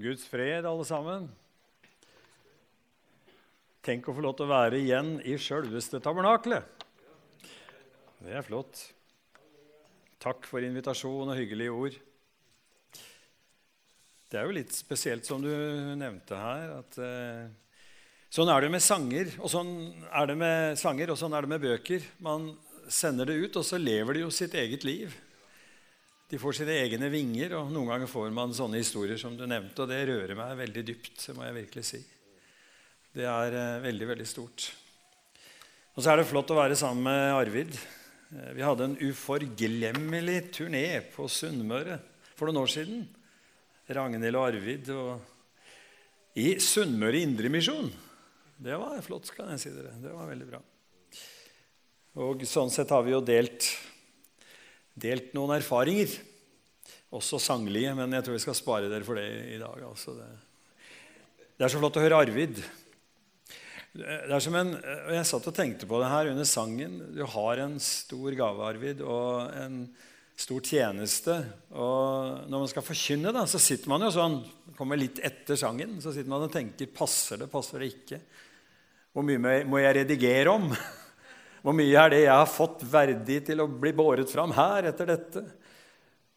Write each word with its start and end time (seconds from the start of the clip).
Guds 0.00 0.24
fred, 0.24 0.64
alle 0.64 0.84
sammen. 0.88 1.26
Tenk 3.84 4.06
å 4.08 4.14
få 4.14 4.22
lov 4.24 4.36
til 4.38 4.46
å 4.46 4.52
være 4.52 4.78
igjen 4.78 5.16
i 5.26 5.34
sjølveste 5.36 6.00
tabernaklet. 6.00 6.64
Det 8.22 8.36
er 8.38 8.46
flott. 8.46 8.78
Takk 10.22 10.46
for 10.46 10.62
invitasjon 10.62 11.32
og 11.32 11.36
hyggelige 11.36 11.74
ord. 11.74 11.98
Det 14.30 14.38
er 14.40 14.46
jo 14.48 14.54
litt 14.56 14.72
spesielt, 14.72 15.26
som 15.28 15.42
du 15.44 15.50
nevnte 15.98 16.38
her, 16.38 16.70
at 16.78 16.96
eh, 17.04 17.50
sånn 18.32 18.48
er 18.48 18.64
det 18.64 18.70
med 18.72 18.84
sanger, 18.84 19.34
og 19.42 19.50
sånn 19.52 19.74
er 20.08 20.30
det 20.30 20.36
med 20.40 20.78
sanger, 20.80 21.12
og 21.12 21.18
sånn 21.20 21.36
er 21.36 21.44
det 21.44 21.52
med 21.52 21.66
bøker. 21.66 22.06
Man 22.24 22.46
sender 22.88 23.28
det 23.28 23.36
ut, 23.42 23.58
og 23.60 23.66
så 23.66 23.82
lever 23.82 24.16
det 24.16 24.24
jo 24.24 24.32
sitt 24.32 24.56
eget 24.56 24.86
liv. 24.88 25.12
De 26.32 26.38
får 26.40 26.54
sine 26.56 26.72
egne 26.80 27.10
vinger, 27.12 27.52
og 27.58 27.68
noen 27.68 27.90
ganger 27.90 28.08
får 28.08 28.30
man 28.32 28.54
sånne 28.56 28.78
historier 28.80 29.18
som 29.20 29.34
du 29.36 29.42
nevnte, 29.44 29.84
og 29.84 29.90
det 29.90 29.98
rører 30.08 30.32
meg 30.38 30.54
veldig 30.62 30.84
dypt, 30.88 31.26
må 31.36 31.44
jeg 31.44 31.56
virkelig 31.58 31.84
si. 31.84 32.00
Det 33.12 33.26
er 33.28 33.56
eh, 33.58 33.82
veldig, 33.84 34.08
veldig 34.14 34.28
stort. 34.30 34.70
Og 35.92 36.00
så 36.00 36.14
er 36.14 36.22
det 36.22 36.30
flott 36.30 36.54
å 36.54 36.56
være 36.56 36.78
sammen 36.80 37.04
med 37.04 37.34
Arvid. 37.36 37.76
Eh, 37.76 38.48
vi 38.56 38.64
hadde 38.64 38.88
en 38.88 38.96
uforglemmelig 39.02 40.38
turné 40.56 40.86
på 41.12 41.28
Sunnmøre 41.28 42.00
for 42.32 42.48
noen 42.48 42.62
år 42.62 42.74
siden. 42.78 43.04
Ragnhild 43.92 44.40
og 44.40 44.48
Arvid 44.48 44.88
og 44.96 46.40
i 46.40 46.54
Sunnmøre 46.64 47.20
Indremisjon. 47.26 47.92
Det 48.56 48.80
var 48.80 49.04
flott, 49.04 49.34
kan 49.36 49.52
jeg 49.52 49.66
si 49.66 49.76
dere. 49.76 49.98
Det 50.00 50.16
var 50.16 50.32
veldig 50.32 50.48
bra. 50.48 50.64
Og 52.24 52.48
sånn 52.48 52.72
sett 52.72 52.88
har 52.96 53.04
vi 53.04 53.12
jo 53.12 53.20
delt 53.20 53.74
delt 54.94 55.32
noen 55.36 55.56
erfaringer. 55.56 56.12
Også 57.12 57.40
sanglige, 57.42 57.92
men 57.96 58.14
jeg 58.16 58.24
tror 58.24 58.38
vi 58.38 58.44
skal 58.44 58.56
spare 58.56 58.88
dere 58.90 59.06
for 59.06 59.20
det 59.20 59.26
i 59.52 59.58
dag. 59.60 59.82
Altså 59.88 60.14
det, 60.16 60.28
det, 61.56 61.64
er 61.66 61.72
så 61.72 61.80
flott 61.80 61.98
å 62.00 62.04
høre 62.04 62.22
Arvid. 62.24 62.62
Det 63.92 64.32
er 64.32 64.40
som 64.40 64.54
en, 64.56 64.72
Jeg 65.12 65.28
satt 65.28 65.50
og 65.50 65.56
tenkte 65.56 65.88
på 65.88 66.00
det 66.00 66.08
her 66.08 66.30
under 66.32 66.48
sangen. 66.48 66.96
Du 67.12 67.20
har 67.28 67.60
en 67.60 67.76
stor 67.82 68.38
gave, 68.38 68.64
Arvid, 68.64 69.04
og 69.04 69.52
en 69.60 69.82
stor 70.40 70.64
tjeneste. 70.64 71.36
Og 71.76 72.48
når 72.48 72.64
man 72.64 72.72
skal 72.72 72.86
forkynne, 72.86 73.34
da, 73.36 73.44
så 73.44 73.60
sitter 73.60 73.92
man 73.92 74.06
jo 74.06 74.14
sånn 74.14 74.40
kommer 74.78 74.96
litt 74.96 75.20
etter 75.22 75.58
sangen, 75.60 75.98
så 76.00 76.14
sitter 76.14 76.32
man 76.32 76.46
og 76.46 76.54
tenker 76.54 76.88
passer 76.96 77.42
det, 77.42 77.50
passer 77.52 77.82
det 77.82 77.92
ikke. 77.92 78.22
Hvor 79.12 79.26
mye 79.28 79.60
må 79.68 79.82
jeg 79.82 79.96
redigere 80.00 80.56
om? 80.56 80.72
Hvor 81.62 81.74
mye 81.78 81.94
er 81.94 82.10
det 82.10 82.22
jeg 82.24 82.34
har 82.34 82.48
fått 82.50 82.80
verdig 82.90 83.38
til 83.46 83.62
å 83.62 83.68
bli 83.70 83.92
båret 83.94 84.30
fram 84.30 84.50
her 84.56 84.88
etter 84.90 85.12
dette? 85.12 85.42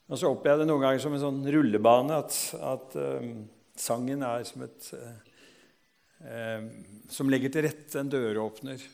Og 0.05 0.19
så 0.21 0.29
opplever 0.29 0.61
jeg 0.61 0.67
det 0.67 0.69
noen 0.69 0.83
ganger 0.85 1.01
som 1.01 1.15
en 1.17 1.23
sånn 1.23 1.39
rullebane 1.55 2.19
at, 2.21 2.35
at 2.61 2.93
um, 2.93 3.31
sangen 3.73 4.21
er 4.21 4.43
som 4.45 4.67
et 4.67 4.89
uh, 4.93 6.67
Som 7.09 7.31
legger 7.33 7.51
til 7.53 7.65
rette 7.65 7.99
en 7.99 8.11
døråpner. 8.11 8.85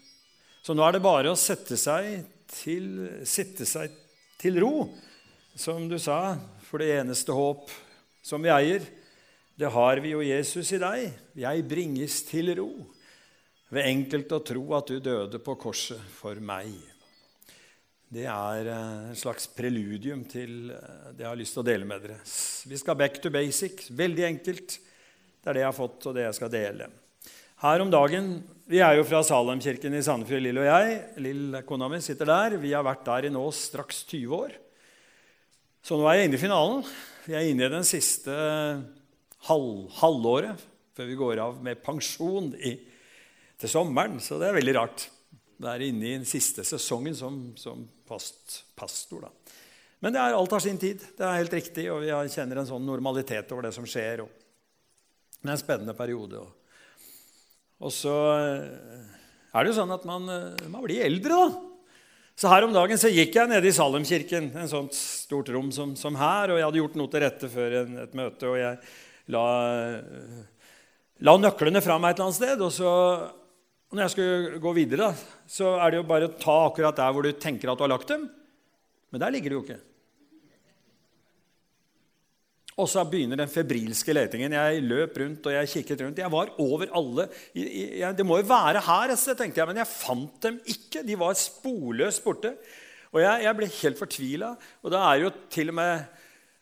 Så 0.63 0.75
nå 0.75 0.85
er 0.88 0.95
det 0.95 1.03
bare 1.03 1.33
å 1.33 1.39
sette 1.39 1.75
seg 1.79 2.23
til, 2.51 2.88
sitte 3.27 3.67
seg 3.67 3.91
til 4.39 4.59
ro, 4.63 4.88
som 5.55 5.83
du 5.91 5.97
sa, 5.99 6.38
for 6.63 6.79
det 6.79 6.93
eneste 6.95 7.35
håp 7.35 7.69
som 8.23 8.43
vi 8.43 8.51
eier, 8.53 8.88
det 9.59 9.69
har 9.71 9.99
vi 10.01 10.13
jo 10.16 10.23
Jesus 10.23 10.71
i 10.73 10.79
deg. 10.81 11.11
Jeg 11.43 11.67
bringes 11.67 12.21
til 12.29 12.53
ro 12.57 12.71
ved 13.72 13.88
enkelt 13.88 14.33
å 14.36 14.41
tro 14.44 14.64
at 14.75 14.89
du 14.91 15.00
døde 15.03 15.39
på 15.44 15.55
korset 15.59 16.02
for 16.17 16.39
meg. 16.44 16.73
Det 18.11 18.25
er 18.28 18.67
eh, 18.67 19.11
en 19.13 19.19
slags 19.19 19.47
preludium 19.55 20.25
til 20.28 20.73
eh, 20.75 21.11
det 21.16 21.23
jeg 21.23 21.30
har 21.30 21.39
lyst 21.39 21.55
til 21.55 21.63
å 21.63 21.69
dele 21.69 21.88
med 21.88 22.03
dere. 22.03 22.17
Vi 22.67 22.80
skal 22.80 22.97
back 23.00 23.22
to 23.23 23.31
basic. 23.31 23.86
Veldig 23.95 24.25
enkelt. 24.28 24.75
Det 25.39 25.47
er 25.47 25.55
det 25.55 25.63
jeg 25.63 25.69
har 25.69 25.78
fått, 25.78 26.09
og 26.09 26.17
det 26.17 26.25
jeg 26.25 26.36
skal 26.36 26.52
dele. 26.52 26.89
Her 27.61 27.83
om 27.83 27.94
dagen, 27.94 28.33
Vi 28.72 28.80
er 28.80 28.95
jo 28.95 29.03
fra 29.03 29.19
Salemkirken 29.19 29.91
i 29.97 30.03
Sandefjord, 30.03 30.44
Lill 30.45 30.59
og 30.61 30.67
jeg. 30.67 31.00
Lill, 31.19 31.58
kona 31.67 31.89
mi, 31.91 31.97
sitter 32.00 32.29
der. 32.29 32.53
Vi 32.59 32.72
har 32.72 32.85
vært 32.88 33.03
der 33.03 33.28
i 33.28 33.31
nå 33.34 33.41
straks 33.51 34.06
20 34.07 34.35
år. 34.38 34.53
Så 35.84 35.97
nå 36.00 36.07
er 36.07 36.19
jeg 36.22 36.29
inne 36.29 36.40
i 36.40 36.41
finalen. 36.41 36.85
Vi 37.25 37.35
er 37.35 37.50
inne 37.50 37.68
i 37.68 37.74
den 37.74 37.88
siste 37.88 38.31
halv, 39.47 39.90
halvåret 40.00 40.63
før 40.95 41.09
vi 41.09 41.19
går 41.19 41.41
av 41.44 41.59
med 41.63 41.84
pensjon 41.84 42.51
i 42.56 42.78
til 43.61 43.72
sommeren, 43.72 44.19
så 44.23 44.39
det 44.41 44.49
er 44.49 44.57
veldig 44.57 44.77
rart. 44.77 45.07
Være 45.61 45.91
inne 45.91 46.07
i 46.07 46.16
den 46.17 46.25
siste 46.25 46.66
sesongen 46.66 47.16
som, 47.17 47.41
som 47.59 47.83
fast 48.09 48.63
pastor. 48.77 49.27
Da. 49.27 49.57
Men 50.01 50.16
det 50.16 50.22
er, 50.22 50.33
alt 50.33 50.53
har 50.55 50.63
sin 50.63 50.79
tid. 50.81 51.03
Det 51.17 51.25
er 51.25 51.38
helt 51.44 51.53
riktig, 51.53 51.85
og 51.94 52.01
vi 52.01 52.09
kjenner 52.33 52.61
en 52.61 52.69
sånn 52.69 52.88
normalitet 52.88 53.51
over 53.53 53.67
det 53.67 53.75
som 53.75 53.85
skjer. 53.85 54.23
Og 54.23 54.31
det 55.41 55.50
er 55.50 55.53
en 55.53 55.61
spennende 55.61 55.94
periode. 55.97 56.41
Og, 56.41 56.79
og 57.85 57.94
så 57.94 58.16
eh, 58.33 59.03
er 59.51 59.61
det 59.61 59.71
jo 59.71 59.77
sånn 59.77 59.94
at 59.94 60.07
man, 60.09 60.25
eh, 60.33 60.66
man, 60.66 60.81
blir 60.85 61.05
eldre, 61.05 61.38
da. 61.38 61.67
Så 62.41 62.50
her 62.50 62.66
om 62.66 62.73
dagen 62.73 62.97
så 62.97 63.11
gikk 63.11 63.35
jeg 63.38 63.51
nede 63.51 63.69
i 63.69 63.75
Salemkirken, 63.75 64.47
en 64.57 64.69
sånt 64.71 64.95
stort 64.97 65.51
rom 65.53 65.69
som, 65.75 65.91
som, 66.00 66.16
her, 66.17 66.50
og 66.50 66.57
jeg 66.57 66.66
hadde 66.66 66.79
gjort 66.79 66.97
noe 66.97 67.11
til 67.11 67.21
rette 67.21 67.50
før 67.51 67.75
en, 67.83 68.00
et 68.01 68.16
møte, 68.17 68.50
og 68.50 68.57
jeg 68.57 68.79
la, 69.35 69.44
eh, 69.85 70.39
la 71.27 71.35
nøklene 71.38 71.83
fra 71.85 72.00
meg 72.01 72.16
et 72.16 72.23
eller 72.23 72.31
annet 72.31 72.39
sted. 72.39 72.66
og 72.66 72.73
så 72.73 72.94
når 73.91 74.06
jeg 74.06 74.13
skulle 74.13 74.59
gå 74.63 74.72
videre, 74.75 75.12
så 75.52 75.75
er 75.84 75.91
det 75.91 76.00
jo 76.00 76.07
bare 76.07 76.29
å 76.29 76.35
ta 76.40 76.57
akkurat 76.69 76.96
der 76.96 77.16
hvor 77.16 77.25
du 77.28 77.31
tenker 77.35 77.72
at 77.72 77.79
du 77.79 77.84
har 77.84 77.91
lagt 77.91 78.12
dem. 78.12 78.28
Men 79.12 79.24
der 79.24 79.34
ligger 79.35 79.52
de 79.52 79.57
jo 79.57 79.63
ikke. 79.66 79.81
Og 82.80 82.88
så 82.88 83.03
begynner 83.06 83.38
den 83.41 83.51
febrilske 83.51 84.16
letingen. 84.16 84.56
Jeg 84.56 84.85
løp 84.88 85.18
rundt 85.19 85.50
og 85.50 85.53
jeg 85.57 85.72
kikket 85.74 86.06
rundt. 86.06 86.22
Jeg 86.24 86.31
var 86.31 86.53
over 86.63 86.94
alle. 86.97 87.28
Det 87.51 88.25
må 88.25 88.40
jo 88.40 88.47
være 88.47 88.81
her, 88.85 89.13
tenkte 89.35 89.59
jeg, 89.59 89.68
men 89.69 89.81
jeg 89.81 89.91
fant 89.91 90.40
dem 90.47 90.62
ikke. 90.72 91.03
De 91.06 91.19
var 91.19 91.35
sporløst 91.38 92.24
borte. 92.24 92.56
Og 93.12 93.19
jeg, 93.19 93.44
jeg 93.44 93.57
ble 93.59 93.69
helt 93.75 94.00
fortvila. 94.00 94.53
Og 94.81 94.96
da 94.96 95.03
er 95.09 95.25
jo 95.25 95.34
til 95.51 95.74
og 95.74 95.78
med 95.81 96.20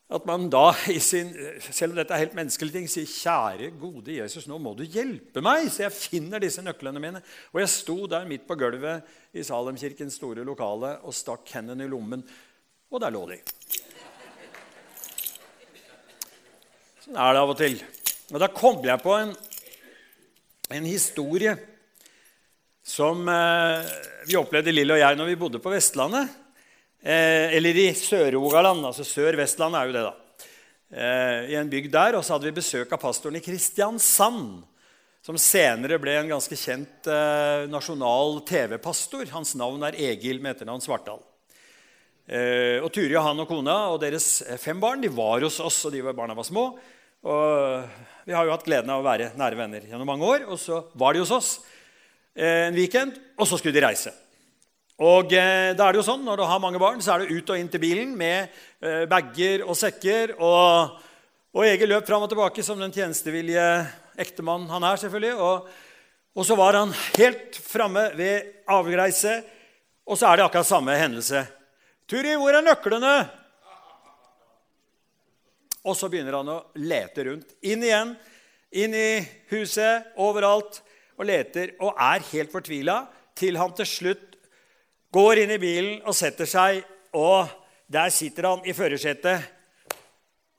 at 0.09 0.25
man 0.25 0.47
da, 0.49 0.71
sin, 0.99 1.29
selv 1.61 1.93
om 1.93 1.99
dette 1.99 2.15
er 2.15 2.23
helt 2.23 2.37
menneskelige 2.37 2.79
ting, 2.79 2.87
sier 2.89 3.05
'Kjære, 3.05 3.69
gode 3.77 4.15
Jesus, 4.15 4.47
nå 4.49 4.57
må 4.57 4.73
du 4.73 4.81
hjelpe 4.83 5.43
meg', 5.45 5.69
så 5.69 5.85
jeg 5.85 5.93
finner 5.93 6.41
disse 6.41 6.63
nøklene 6.65 7.01
mine. 7.01 7.21
Og 7.53 7.61
jeg 7.61 7.69
sto 7.69 8.07
der 8.09 8.25
midt 8.25 8.47
på 8.47 8.57
gulvet 8.57 9.05
i 9.33 9.45
Salemkirkens 9.45 10.17
store 10.17 10.45
lokale 10.47 10.97
og 11.05 11.13
stakk 11.13 11.45
hendene 11.53 11.85
i 11.85 11.91
lommen, 11.91 12.25
og 12.89 13.01
der 13.01 13.13
lå 13.13 13.21
de. 13.29 13.37
Sånn 17.05 17.21
er 17.21 17.33
det 17.33 17.45
av 17.45 17.53
og 17.53 17.57
til. 17.61 17.77
Og 18.33 18.41
da 18.41 18.49
kom 18.49 18.81
jeg 18.85 19.05
på 19.05 19.13
en, 19.13 19.35
en 20.73 20.89
historie 20.89 21.53
som 22.81 23.21
eh, 23.29 23.89
vi 24.25 24.37
opplevde, 24.41 24.73
Lille 24.73 24.97
og 24.97 25.03
jeg, 25.03 25.17
når 25.17 25.29
vi 25.29 25.37
bodde 25.37 25.61
på 25.61 25.69
Vestlandet. 25.69 26.33
Eh, 27.01 27.55
eller 27.55 27.77
i 27.77 27.93
Sør-Rogaland. 27.95 28.83
altså 28.85 29.05
Sør-Vestland 29.07 29.75
er 29.75 29.87
jo 29.87 29.95
det, 29.95 30.03
da. 30.03 30.47
Eh, 30.91 31.53
I 31.53 31.55
en 31.55 31.71
bygd 31.71 31.93
der. 31.93 32.17
Og 32.17 32.25
så 32.25 32.35
hadde 32.35 32.49
vi 32.49 32.59
besøk 32.59 32.91
av 32.91 32.99
pastoren 32.99 33.39
i 33.39 33.43
Kristiansand. 33.43 34.65
Som 35.23 35.37
senere 35.39 35.99
ble 35.99 36.15
en 36.15 36.31
ganske 36.31 36.55
kjent 36.55 37.07
eh, 37.11 37.67
nasjonal 37.71 38.39
TV-pastor. 38.47 39.27
Hans 39.31 39.55
navn 39.59 39.83
er 39.87 39.97
Egil 40.09 40.39
med 40.43 40.55
etternavn 40.55 40.83
Svartdal. 40.83 41.23
Eh, 42.29 42.79
og 42.83 42.91
Turi 42.93 43.15
og 43.15 43.25
han 43.25 43.41
og 43.41 43.49
kona 43.49 43.75
og 43.89 43.99
deres 44.03 44.43
fem 44.61 44.79
barn 44.79 45.01
de 45.01 45.09
var 45.09 45.41
hos 45.41 45.57
oss, 45.63 45.81
og 45.87 45.95
de 45.95 46.03
var, 46.05 46.15
barna 46.17 46.35
var 46.37 46.47
små. 46.47 46.69
Og 47.27 47.83
vi 48.27 48.35
har 48.35 48.45
jo 48.45 48.53
hatt 48.53 48.63
gleden 48.67 48.91
av 48.93 49.01
å 49.01 49.07
være 49.07 49.33
nære 49.39 49.59
venner 49.59 49.87
gjennom 49.89 50.07
mange 50.07 50.27
år. 50.27 50.47
Og 50.47 50.59
så 50.61 50.83
var 50.99 51.15
de 51.15 51.23
hos 51.23 51.35
oss 51.35 51.51
eh, 52.35 52.67
en 52.69 52.77
weekend, 52.77 53.19
og 53.39 53.47
så 53.47 53.59
skulle 53.59 53.75
de 53.75 53.87
reise. 53.87 54.15
Og 54.99 55.31
eh, 55.31 55.71
da 55.79 55.85
er 55.85 55.95
det 55.95 56.01
jo 56.01 56.07
sånn, 56.09 56.25
Når 56.27 56.41
du 56.41 56.43
har 56.43 56.59
mange 56.59 56.79
barn, 56.81 56.99
så 56.99 57.13
er 57.13 57.23
det 57.23 57.31
ut 57.31 57.51
og 57.53 57.59
inn 57.59 57.69
til 57.71 57.79
bilen 57.79 58.11
med 58.19 58.51
eh, 58.83 59.05
bager 59.07 59.63
og 59.63 59.77
sekker. 59.79 60.35
Og, 60.43 60.97
og 61.55 61.67
Egil 61.67 61.93
løp 61.93 62.07
fram 62.07 62.25
og 62.25 62.31
tilbake 62.31 62.65
som 62.67 62.81
den 62.81 62.91
tjenestevillige 62.91 63.67
ektemannen 64.19 64.67
han 64.67 64.83
er. 64.83 64.99
selvfølgelig. 64.99 65.37
Og, 65.39 65.69
og 66.35 66.47
så 66.47 66.57
var 66.59 66.81
han 66.81 66.91
helt 67.15 67.55
framme 67.63 68.09
ved 68.19 68.67
avreise, 68.67 69.39
og 70.03 70.19
så 70.19 70.27
er 70.27 70.39
det 70.39 70.49
akkurat 70.49 70.67
samme 70.67 70.97
hendelse. 70.99 71.45
'Turi, 72.09 72.35
hvor 72.35 72.55
er 72.57 72.65
nøklene?' 72.65 73.29
Og 75.87 75.95
så 75.95 76.09
begynner 76.11 76.35
han 76.41 76.49
å 76.51 76.63
lete 76.75 77.23
rundt. 77.23 77.53
Inn 77.63 77.85
igjen, 77.85 78.17
inn 78.75 78.93
i 78.93 79.21
huset, 79.53 80.09
overalt, 80.19 80.81
og 81.15 81.27
leter 81.27 81.71
og 81.79 81.95
er 81.95 82.23
helt 82.31 82.51
fortvila 82.51 83.05
til 83.39 83.57
han 83.59 83.71
til 83.75 83.87
slutt 83.87 84.28
går 85.13 85.43
inn 85.43 85.53
i 85.55 85.61
bilen 85.61 86.01
og 86.05 86.15
setter 86.17 86.49
seg, 86.49 86.83
og 87.13 87.49
der 87.89 88.11
sitter 88.13 88.49
han 88.51 88.65
i 88.67 88.75
førersetet 88.77 89.47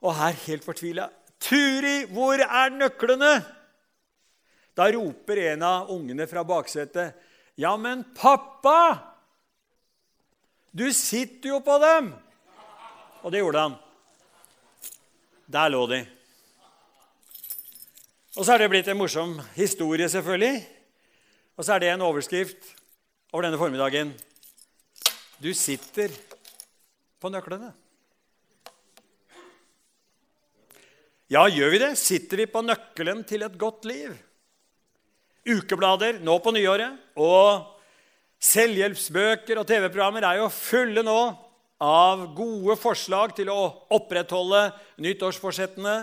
og 0.00 0.14
er 0.14 0.38
helt 0.46 0.64
fortvila. 0.64 1.08
'Turi, 1.40 2.04
hvor 2.12 2.40
er 2.40 2.72
nøklene?' 2.74 3.44
Da 4.76 4.86
roper 4.94 5.40
en 5.52 5.62
av 5.62 5.90
ungene 5.90 6.26
fra 6.26 6.42
baksetet, 6.44 7.14
'Ja, 7.56 7.76
men 7.76 8.04
pappa! 8.14 8.98
Du 10.72 10.92
sitter 10.92 11.48
jo 11.48 11.58
på 11.60 11.78
dem!' 11.78 12.14
Og 13.22 13.32
det 13.32 13.40
gjorde 13.40 13.60
han. 13.60 13.74
Der 15.52 15.68
lå 15.68 15.86
de. 15.86 16.06
Og 18.36 18.44
så 18.46 18.54
er 18.54 18.58
det 18.58 18.70
blitt 18.70 18.88
en 18.88 18.96
morsom 18.96 19.40
historie, 19.54 20.08
selvfølgelig. 20.08 20.66
Og 21.56 21.64
så 21.64 21.74
er 21.74 21.78
det 21.78 21.90
en 21.90 22.00
overskrift 22.06 22.76
over 23.32 23.42
denne 23.42 23.58
formiddagen. 23.58 24.14
Du 25.40 25.48
sitter 25.56 26.12
på 27.20 27.30
nøklene. 27.32 27.70
Ja, 31.32 31.46
gjør 31.48 31.70
vi 31.72 31.78
det? 31.80 31.94
Sitter 31.96 32.42
vi 32.42 32.46
på 32.50 32.60
nøkkelen 32.60 33.22
til 33.24 33.46
et 33.46 33.56
godt 33.56 33.86
liv? 33.88 34.12
Ukeblader 35.48 36.18
nå 36.20 36.34
på 36.44 36.52
nyåret 36.52 36.98
og 37.16 37.70
selvhjelpsbøker 38.44 39.62
og 39.62 39.68
TV-programmer 39.70 40.26
er 40.28 40.42
jo 40.42 40.50
fulle 40.52 41.06
nå 41.06 41.20
av 41.80 42.26
gode 42.36 42.76
forslag 42.76 43.32
til 43.38 43.48
å 43.48 43.62
opprettholde 43.96 44.66
nyttårsforsettene. 45.00 45.96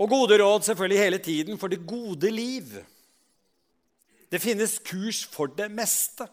Og 0.00 0.10
gode 0.10 0.40
råd 0.42 0.66
selvfølgelig 0.66 1.04
hele 1.04 1.22
tiden 1.22 1.60
for 1.60 1.70
det 1.70 1.84
gode 1.86 2.34
liv. 2.34 2.74
Det 4.26 4.42
finnes 4.42 4.80
kurs 4.82 5.22
for 5.30 5.54
det 5.54 5.70
meste. 5.70 6.26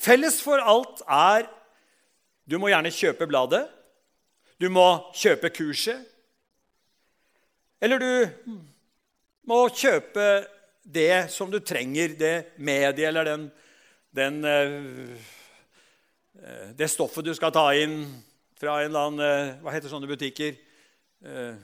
Felles 0.00 0.40
for 0.42 0.58
alt 0.60 1.02
er 1.06 1.48
du 2.44 2.58
må 2.60 2.68
gjerne 2.68 2.92
kjøpe 2.92 3.26
bladet, 3.28 3.64
du 4.60 4.68
må 4.72 5.10
kjøpe 5.16 5.48
kurset. 5.54 6.04
Eller 7.80 8.00
du 8.00 8.56
må 9.48 9.68
kjøpe 9.72 10.44
det 10.84 11.30
som 11.32 11.50
du 11.52 11.58
trenger, 11.64 12.14
det 12.18 12.34
mediet 12.56 13.08
eller 13.08 13.24
den, 13.28 13.46
den, 14.14 14.44
eh, 14.44 15.16
det 16.76 16.88
stoffet 16.92 17.24
du 17.24 17.32
skal 17.36 17.52
ta 17.54 17.70
inn 17.76 18.04
fra 18.60 18.82
en 18.82 18.90
eller 18.90 19.08
annen 19.08 19.24
eh, 19.24 19.54
Hva 19.64 19.72
heter 19.74 19.92
sånne 19.92 20.08
butikker? 20.08 20.52
Eh, 21.24 21.54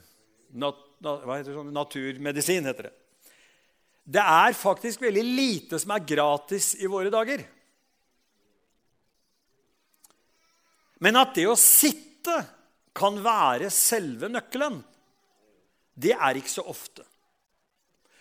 hva 0.56 1.36
heter 1.36 1.52
sånne? 1.52 1.76
Naturmedisin, 1.76 2.66
heter 2.68 2.88
det. 2.88 2.94
Det 4.10 4.24
er 4.24 4.56
faktisk 4.56 5.04
veldig 5.04 5.22
lite 5.24 5.78
som 5.78 5.92
er 5.94 6.08
gratis 6.08 6.72
i 6.80 6.88
våre 6.90 7.12
dager. 7.12 7.44
Men 11.00 11.18
at 11.20 11.34
det 11.36 11.46
å 11.48 11.58
sitte 11.58 12.36
kan 12.96 13.20
være 13.24 13.70
selve 13.72 14.28
nøkkelen, 14.32 14.80
det 16.00 16.12
er 16.16 16.38
ikke 16.38 16.52
så 16.52 16.64
ofte. 16.68 17.04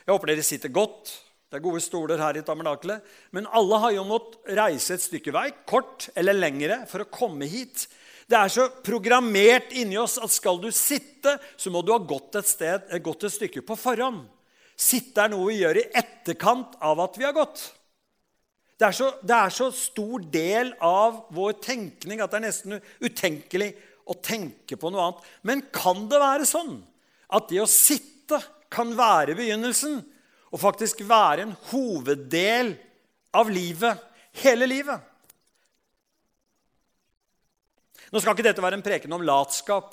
Jeg 0.06 0.16
håper 0.16 0.32
dere 0.32 0.46
sitter 0.46 0.72
godt. 0.74 1.12
Det 1.50 1.58
er 1.58 1.66
gode 1.66 1.82
stoler 1.82 2.22
her 2.22 2.38
i 2.38 2.44
tabernakelet. 2.46 3.06
Men 3.34 3.50
alle 3.58 3.80
har 3.82 3.94
jo 3.96 4.06
måttet 4.06 4.52
reise 4.58 4.96
et 4.96 5.04
stykke 5.04 5.34
vei, 5.34 5.48
kort 5.70 6.08
eller 6.18 6.38
lengre, 6.38 6.84
for 6.90 7.04
å 7.04 7.10
komme 7.10 7.50
hit. 7.50 7.88
Det 8.30 8.38
er 8.38 8.52
så 8.54 8.68
programmert 8.86 9.74
inni 9.74 9.98
oss 9.98 10.20
at 10.22 10.34
skal 10.34 10.60
du 10.62 10.70
sitte, 10.74 11.36
så 11.58 11.74
må 11.74 11.82
du 11.82 11.90
ha 11.96 12.02
gått 12.02 12.38
et, 12.38 12.50
sted, 12.50 12.92
gått 13.02 13.26
et 13.26 13.34
stykke 13.34 13.64
på 13.66 13.78
forhånd. 13.80 14.28
Sitte 14.80 15.26
er 15.26 15.34
noe 15.34 15.50
vi 15.50 15.60
gjør 15.64 15.82
i 15.82 15.88
etterkant 15.98 16.78
av 16.86 17.02
at 17.04 17.18
vi 17.18 17.26
har 17.26 17.34
gått. 17.36 17.66
Det 18.80 18.88
er, 18.88 18.96
så, 18.96 19.10
det 19.20 19.36
er 19.36 19.52
så 19.52 19.66
stor 19.76 20.22
del 20.32 20.70
av 20.80 21.26
vår 21.36 21.58
tenkning 21.60 22.22
at 22.24 22.32
det 22.32 22.40
er 22.40 22.46
nesten 22.46 22.78
utenkelig 23.04 23.74
å 24.08 24.16
tenke 24.24 24.78
på 24.80 24.92
noe 24.94 25.04
annet. 25.04 25.26
Men 25.44 25.66
kan 25.76 26.06
det 26.08 26.22
være 26.22 26.48
sånn 26.48 26.78
at 27.36 27.50
det 27.52 27.60
å 27.60 27.68
sitte 27.68 28.40
kan 28.72 28.94
være 28.96 29.36
begynnelsen 29.36 30.00
og 30.50 30.64
faktisk 30.64 31.04
være 31.10 31.44
en 31.44 31.54
hoveddel 31.74 32.72
av 33.36 33.52
livet, 33.52 34.00
hele 34.40 34.70
livet? 34.70 35.04
Nå 38.10 38.24
skal 38.24 38.34
ikke 38.38 38.48
dette 38.48 38.64
være 38.64 38.80
en 38.80 38.86
preken 38.86 39.12
om 39.14 39.28
latskap. 39.28 39.92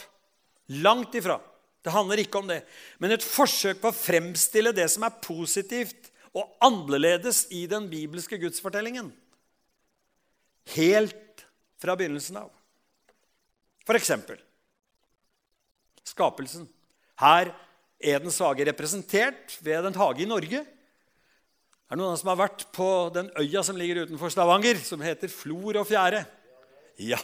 Langt 0.78 1.18
ifra. 1.18 1.40
Det 1.82 1.92
handler 1.94 2.22
ikke 2.22 2.38
om 2.38 2.46
det. 2.54 2.62
Men 3.02 3.18
et 3.18 3.26
forsøk 3.26 3.82
på 3.82 3.90
å 3.90 3.98
fremstille 3.98 4.70
det 4.74 4.86
som 4.94 5.04
er 5.06 5.18
positivt 5.26 6.05
og 6.36 6.56
annerledes 6.64 7.46
i 7.54 7.64
den 7.70 7.88
bibelske 7.88 8.38
gudsfortellingen. 8.40 9.08
Helt 10.76 11.46
fra 11.80 11.96
begynnelsen 11.96 12.40
av. 12.42 12.50
For 13.86 13.96
eksempel 13.98 14.40
skapelsen. 16.16 16.66
Her 17.20 17.52
er 18.00 18.22
den 18.22 18.32
svake 18.34 18.66
representert 18.68 19.56
ved 19.64 19.88
en 19.88 19.98
hage 19.98 20.24
i 20.24 20.28
Norge. 20.28 20.62
Er 21.86 21.94
det 21.94 22.02
noen 22.02 22.18
som 22.18 22.32
har 22.32 22.40
vært 22.40 22.66
på 22.74 22.88
den 23.14 23.28
øya 23.38 23.62
som 23.66 23.78
ligger 23.78 24.04
utenfor 24.06 24.32
Stavanger, 24.32 24.80
som 24.82 25.02
heter 25.04 25.30
Flor 25.30 25.80
og 25.82 25.86
Fjære? 25.88 26.24
Ja, 27.02 27.20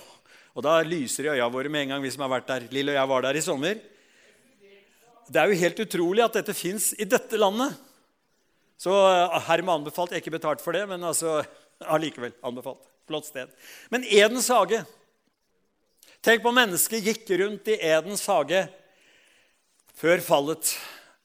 og 0.53 0.67
da 0.67 0.77
lyser 0.85 1.27
det 1.27 1.33
i 1.33 1.39
øya 1.39 1.49
våre 1.51 1.73
med 1.73 1.87
en 1.87 1.95
gang, 1.95 2.05
vi 2.05 2.13
som 2.15 2.25
har 2.27 2.35
vært 2.35 2.51
der. 2.51 2.69
Lille 2.75 2.95
og 2.95 3.01
jeg 3.01 3.11
var 3.11 3.27
der 3.27 3.39
i 3.39 3.45
sommer. 3.45 3.81
Det 5.33 5.41
er 5.41 5.49
jo 5.49 5.63
helt 5.63 5.83
utrolig 5.87 6.25
at 6.25 6.37
dette 6.37 6.55
fins 6.55 6.93
i 7.01 7.09
dette 7.09 7.39
landet. 7.41 7.75
Så 8.83 8.91
eh, 8.91 9.39
hermed 9.47 9.77
anbefalt. 9.79 10.11
Jeg 10.11 10.21
er 10.21 10.25
ikke 10.25 10.39
betalt 10.39 10.63
for 10.65 10.75
det, 10.75 10.83
men 10.91 11.05
altså 11.07 11.41
allikevel 11.95 12.35
anbefalt. 12.47 12.83
Flott 13.07 13.29
sted. 13.29 13.51
Men 13.95 14.07
Edens 14.09 14.51
hage 14.53 14.85
Tenk 16.23 16.45
på 16.45 16.53
mennesket 16.55 17.03
gikk 17.03 17.31
rundt 17.41 17.67
i 17.73 17.81
Edens 17.83 18.21
hage 18.31 18.61
før 19.99 20.21
fallet. 20.23 20.69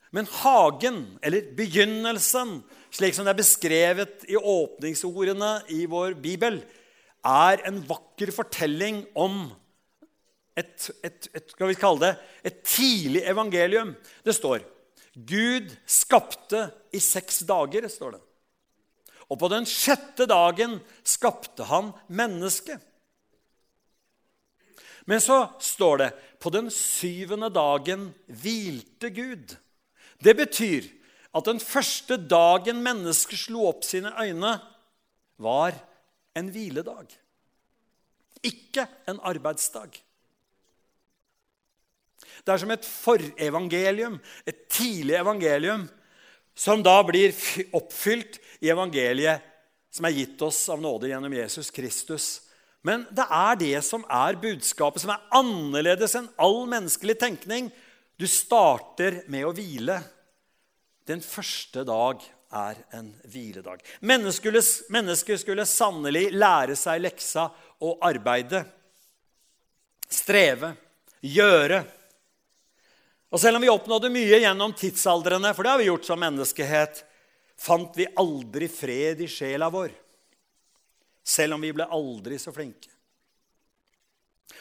Men 0.09 0.25
hagen, 0.39 0.97
eller 1.21 1.51
begynnelsen, 1.53 2.55
slik 2.89 3.13
som 3.13 3.27
det 3.27 3.35
er 3.35 3.37
beskrevet 3.37 4.25
i 4.25 4.39
åpningsordene 4.41 5.51
i 5.69 5.83
vår 5.91 6.15
bibel, 6.17 6.57
er 7.21 7.61
en 7.69 7.77
vakker 7.85 8.33
fortelling 8.33 9.03
om 9.13 9.43
et, 10.57 10.89
et, 11.05 11.29
et, 11.37 11.53
et 12.49 12.59
tidlig 12.65 13.21
evangelium. 13.29 13.93
Det 14.25 14.33
står 14.33 14.65
Gud 15.17 15.71
skapte 15.89 16.67
i 16.93 16.99
seks 17.01 17.39
dager. 17.49 17.87
står 17.89 18.11
det. 18.11 18.21
Og 19.27 19.39
på 19.39 19.49
den 19.51 19.65
sjette 19.65 20.27
dagen 20.29 20.77
skapte 21.03 21.65
han 21.67 21.91
mennesket. 22.07 22.79
Men 25.07 25.21
så 25.23 25.47
står 25.59 25.97
det 25.97 26.09
på 26.43 26.51
den 26.51 26.69
syvende 26.71 27.49
dagen 27.49 28.11
hvilte 28.27 29.09
Gud. 29.09 29.55
Det 30.19 30.35
betyr 30.35 30.85
at 31.37 31.45
den 31.47 31.59
første 31.59 32.17
dagen 32.17 32.81
mennesket 32.83 33.39
slo 33.39 33.67
opp 33.69 33.85
sine 33.87 34.11
øyne, 34.19 34.57
var 35.37 35.75
en 36.35 36.49
hviledag. 36.49 37.11
Ikke 38.43 38.87
en 39.07 39.19
arbeidsdag. 39.21 39.99
Det 42.47 42.55
er 42.55 42.63
som 42.63 42.71
et 42.71 42.87
forevangelium, 42.87 44.17
et 44.47 44.65
tidlig 44.71 45.19
evangelium, 45.19 45.85
som 46.55 46.79
da 46.81 46.95
blir 47.05 47.35
oppfylt 47.75 48.39
i 48.63 48.71
evangeliet 48.71 49.43
som 49.93 50.07
er 50.07 50.15
gitt 50.15 50.41
oss 50.47 50.63
av 50.71 50.79
nåde 50.81 51.11
gjennom 51.11 51.35
Jesus 51.35 51.69
Kristus 51.75 52.47
men 52.87 53.03
det 53.11 53.25
er 53.33 53.57
det 53.59 53.81
som 53.83 54.05
er 54.07 54.37
budskapet, 54.39 55.03
som 55.03 55.11
er 55.11 55.25
annerledes 55.35 56.15
enn 56.15 56.29
all 56.39 56.63
menneskelig 56.69 57.17
tenkning. 57.19 57.67
Du 58.15 58.27
starter 58.29 59.23
med 59.31 59.47
å 59.47 59.53
hvile. 59.55 59.99
Den 61.07 61.23
første 61.23 61.83
dag 61.87 62.23
er 62.55 62.79
en 62.95 63.11
hviledag. 63.27 63.83
Mennesker 63.99 65.39
skulle 65.39 65.67
sannelig 65.67 66.29
lære 66.35 66.77
seg 66.79 67.03
leksa 67.03 67.49
og 67.83 68.03
arbeide. 68.07 68.63
Streve, 70.07 70.71
gjøre. 71.19 71.83
Og 73.31 73.41
selv 73.41 73.59
om 73.59 73.63
vi 73.63 73.69
oppnådde 73.71 74.11
mye 74.13 74.39
gjennom 74.39 74.73
tidsaldrene, 74.77 75.51
for 75.53 75.65
det 75.65 75.73
har 75.73 75.81
vi 75.81 75.89
gjort 75.89 76.07
som 76.07 76.21
menneskehet, 76.21 77.01
fant 77.59 77.97
vi 77.97 78.07
aldri 78.15 78.69
fred 78.71 79.23
i 79.25 79.27
sjela 79.31 79.71
vår 79.73 79.91
selv 81.27 81.57
om 81.57 81.61
vi 81.61 81.73
ble 81.75 81.87
aldri 81.91 82.39
så 82.39 82.53
flinke. 82.55 82.89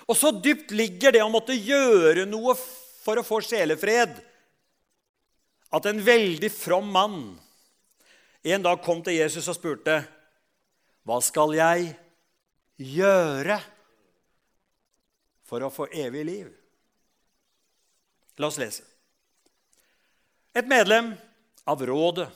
Og 0.07 0.17
så 0.19 0.33
dypt 0.35 0.73
ligger 0.75 1.15
det 1.15 1.23
å 1.23 1.31
måtte 1.31 1.55
gjøre 1.55 2.27
noe 2.27 2.57
for 2.59 3.19
å 3.21 3.27
få 3.27 3.39
sjelefred 3.45 4.17
at 5.77 5.87
en 5.87 6.03
veldig 6.03 6.51
from 6.51 6.91
mann 6.91 7.21
en 8.47 8.63
dag 8.63 8.83
kom 8.83 9.01
til 9.03 9.17
Jesus 9.19 9.49
og 9.51 9.57
spurte, 9.59 10.07
'Hva 11.03 11.19
skal 11.23 11.55
jeg 11.55 11.97
gjøre 12.79 13.59
for 15.43 15.63
å 15.63 15.71
få 15.71 15.89
evig 15.91 16.25
liv?' 16.27 16.66
La 18.39 18.51
oss 18.51 18.59
lese. 18.61 18.85
Et 20.57 20.67
medlem 20.69 21.13
av 21.69 21.83
rådet 21.85 22.29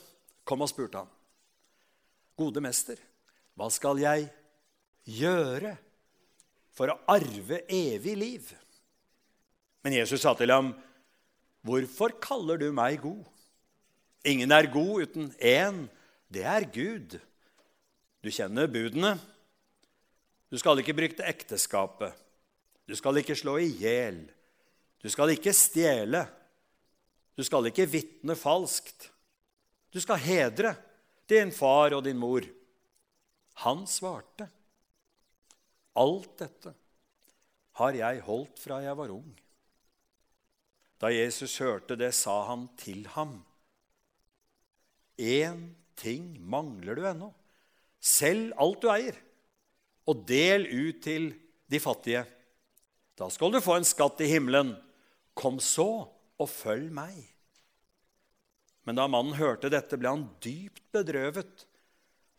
kom 0.45 0.65
og 0.65 0.71
spurte 0.71 1.01
ham, 1.01 1.09
'Gode 2.37 2.61
mester, 2.65 2.97
hva 3.57 3.69
skal 3.69 4.01
jeg 4.01 4.31
gjøre 5.05 5.75
for 6.73 6.89
å 6.89 7.01
arve 7.09 7.63
evig 7.69 8.17
liv? 8.17 8.53
Men 9.85 9.93
Jesus 9.93 10.23
sa 10.23 10.35
til 10.35 10.51
ham, 10.51 10.75
'Hvorfor 11.65 12.21
kaller 12.21 12.57
du 12.57 12.73
meg 12.73 13.03
god?' 13.03 13.29
Ingen 14.25 14.53
er 14.53 14.69
god 14.69 15.03
uten 15.03 15.31
én. 15.41 15.89
Det 16.29 16.45
er 16.45 16.67
Gud. 16.69 17.17
Du 18.21 18.29
kjenner 18.29 18.69
budene. 18.69 19.17
Du 20.53 20.59
skal 20.61 20.79
ikke 20.83 20.95
bryte 20.97 21.25
ekteskapet. 21.25 22.13
Du 22.85 22.97
skal 22.99 23.17
ikke 23.17 23.39
slå 23.39 23.57
i 23.63 23.71
hjel. 23.81 24.27
Du 25.01 25.09
skal 25.11 25.33
ikke 25.33 25.55
stjele. 25.57 26.25
Du 27.37 27.45
skal 27.47 27.71
ikke 27.71 27.89
vitne 27.89 28.37
falskt. 28.37 29.09
Du 29.91 30.01
skal 30.03 30.21
hedre 30.23 30.75
din 31.31 31.53
far 31.55 31.95
og 31.97 32.05
din 32.05 32.19
mor. 32.21 32.45
Han 33.65 33.87
svarte, 33.89 34.49
Alt 36.01 36.37
dette 36.39 36.73
har 37.81 37.97
jeg 37.97 38.23
holdt 38.27 38.61
fra 38.63 38.81
jeg 38.85 38.97
var 38.97 39.13
ung. 39.13 39.31
Da 41.01 41.09
Jesus 41.13 41.57
hørte 41.63 41.97
det, 41.97 42.13
sa 42.15 42.43
han 42.51 42.69
til 42.79 43.07
ham, 43.17 43.41
Én 45.21 45.75
ting 46.01 46.39
mangler 46.41 46.97
du 46.97 47.05
ennå. 47.05 47.29
Selg 48.01 48.55
alt 48.57 48.81
du 48.81 48.89
eier, 48.89 49.17
og 50.09 50.23
del 50.29 50.65
ut 50.65 51.03
til 51.05 51.27
de 51.69 51.81
fattige. 51.81 52.23
Da 53.21 53.29
skal 53.29 53.53
du 53.53 53.61
få 53.61 53.77
en 53.77 53.85
skatt 53.85 54.23
i 54.25 54.31
himmelen. 54.31 54.73
Kom 55.39 55.61
så 55.63 55.91
og 56.41 56.49
følg 56.51 56.91
meg. 56.95 57.19
Men 58.89 58.99
da 58.99 59.07
mannen 59.11 59.37
hørte 59.39 59.71
dette, 59.73 59.99
ble 60.01 60.11
han 60.11 60.29
dypt 60.43 60.83
bedrøvet, 60.95 61.67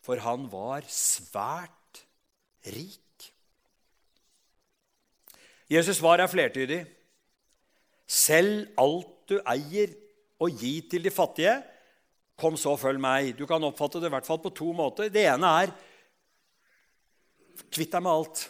for 0.02 0.20
han 0.24 0.48
var 0.50 0.84
svært 0.90 2.02
rik. 2.74 2.98
Jesus' 5.70 6.00
svar 6.02 6.20
er 6.20 6.28
flertydig. 6.28 6.82
Selg 8.04 8.72
alt 8.80 9.12
du 9.30 9.38
eier, 9.48 9.94
og 10.42 10.58
gi 10.58 10.74
til 10.90 11.04
de 11.06 11.12
fattige. 11.14 11.54
Kom 12.36 12.56
så, 12.58 12.74
følg 12.76 12.98
meg. 13.00 13.30
Du 13.38 13.46
kan 13.46 13.62
oppfatte 13.62 14.00
det 14.02 14.10
i 14.10 14.14
hvert 14.16 14.26
fall 14.26 14.40
på 14.42 14.50
to 14.50 14.72
måter. 14.74 15.12
Det 15.12 15.22
ene 15.30 15.52
er 15.62 15.72
kvitt 17.70 17.92
deg 17.94 18.02
med 18.02 18.12
alt. 18.12 18.42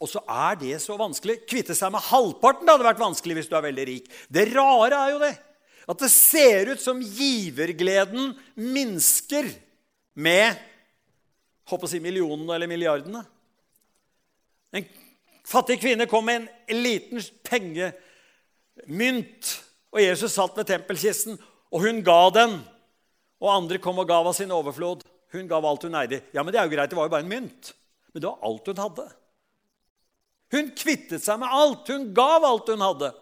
Og 0.00 0.08
så 0.08 0.22
er 0.24 0.56
det 0.60 0.80
så 0.80 0.96
vanskelig. 0.96 1.42
Kvitte 1.48 1.76
seg 1.76 1.92
med 1.92 2.04
halvparten 2.08 2.64
det 2.66 2.72
hadde 2.72 2.88
vært 2.88 3.02
vanskelig 3.02 3.40
hvis 3.40 3.50
du 3.50 3.56
er 3.58 3.68
veldig 3.68 3.86
rik. 3.88 4.10
Det 4.32 4.48
rare 4.54 4.96
er 4.96 5.14
jo 5.14 5.22
det 5.22 5.34
at 5.90 5.98
det 5.98 6.10
ser 6.12 6.68
ut 6.70 6.80
som 6.82 7.00
givergleden 7.02 8.34
minsker 8.54 9.48
med 10.14 10.54
håper 11.70 11.86
å 11.86 11.90
si 11.90 12.00
millionene 12.02 12.54
eller 12.54 12.70
milliardene. 12.70 13.22
En 14.74 14.86
fattig 15.46 15.80
kvinne 15.82 16.06
kom 16.10 16.24
med 16.26 16.46
en 16.46 16.82
liten 16.82 17.18
pengemynt, 17.46 17.96
og 19.90 19.98
Jesus 20.02 20.32
satt 20.36 20.56
ved 20.58 20.66
tempelkisten, 20.70 21.34
og 21.70 21.78
hun 21.82 22.02
ga 22.06 22.30
den. 22.34 22.52
Og 23.40 23.48
andre 23.54 23.78
kom 23.82 23.98
og 24.02 24.08
gav 24.10 24.26
av 24.28 24.34
sin 24.36 24.52
overflod. 24.54 25.00
Hun 25.32 25.48
gav 25.50 25.64
alt 25.66 25.84
hun 25.86 25.98
eide. 25.98 26.18
Ja, 26.34 26.42
men 26.42 26.52
det 26.52 26.60
er 26.60 26.66
jo 26.66 26.74
greit, 26.74 26.90
det 26.90 26.98
var 26.98 27.06
jo 27.08 27.14
bare 27.14 27.24
en 27.24 27.30
mynt. 27.30 27.62
Men 28.12 28.20
det 28.20 28.28
var 28.28 28.46
alt 28.46 28.66
hun 28.68 28.82
hadde. 28.82 29.06
Hun 30.50 30.70
kvittet 30.76 31.22
seg 31.22 31.40
med 31.40 31.52
alt. 31.54 31.88
Hun 31.88 32.10
gav 32.14 32.44
alt 32.46 32.70
hun 32.72 32.84
hadde. 32.84 33.12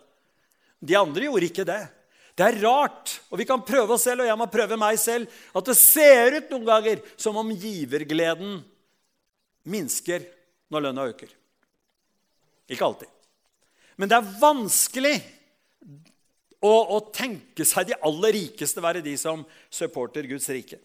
De 0.80 0.96
andre 0.98 1.28
gjorde 1.28 1.48
ikke 1.50 1.66
det. 1.68 1.82
Det 2.38 2.46
er 2.46 2.60
rart, 2.62 3.16
og 3.32 3.40
vi 3.40 3.46
kan 3.48 3.64
prøve 3.66 3.96
oss 3.96 4.04
selv, 4.06 4.22
og 4.22 4.28
jeg 4.28 4.38
må 4.38 4.46
prøve 4.46 4.76
meg 4.78 4.98
selv, 5.02 5.26
at 5.58 5.66
det 5.66 5.74
ser 5.74 6.36
ut 6.36 6.52
noen 6.52 6.68
ganger 6.68 7.00
som 7.18 7.34
om 7.40 7.48
givergleden 7.50 8.60
minsker 9.66 10.22
når 10.70 10.84
lønna 10.86 11.06
øker. 11.10 11.32
Ikke 12.70 12.86
alltid. 12.86 13.10
Men 13.98 14.12
det 14.12 14.20
er 14.20 14.30
vanskelig 14.38 15.16
å, 16.62 16.70
å 16.70 17.00
tenke 17.10 17.66
seg 17.66 17.90
de 17.90 17.98
aller 18.06 18.36
rikeste 18.36 18.82
være 18.86 19.02
de 19.02 19.16
som 19.18 19.42
supporter 19.66 20.28
Guds 20.30 20.46
rike. 20.54 20.78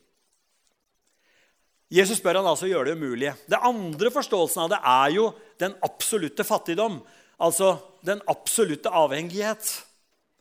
Jesus 1.92 2.20
spør 2.22 2.40
han 2.40 2.48
altså 2.50 2.68
å 2.68 2.72
gjøre 2.72 2.92
det 2.92 2.98
umulige. 2.98 3.34
Det 3.50 3.60
andre 3.60 4.12
forståelsen 4.13 4.63
av 4.66 4.72
det 4.72 4.80
er 4.94 5.16
jo 5.18 5.25
den 5.62 5.75
absolutte 5.86 6.46
fattigdom. 6.48 7.02
Altså 7.44 7.75
den 8.06 8.22
absolutte 8.32 8.92
avhengighet. 8.94 9.68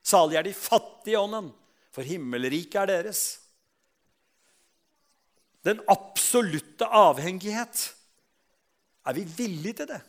Salig 0.02 0.38
er 0.38 0.46
de 0.46 0.54
fattige 0.56 1.14
i 1.14 1.20
ånden, 1.20 1.50
for 1.94 2.06
himmelriket 2.06 2.80
er 2.82 2.90
deres. 2.90 3.22
Den 5.62 5.82
absolutte 5.90 6.88
avhengighet. 6.88 7.84
Er 9.06 9.18
vi 9.18 9.26
villige 9.26 9.82
til 9.82 9.90
det? 9.92 10.00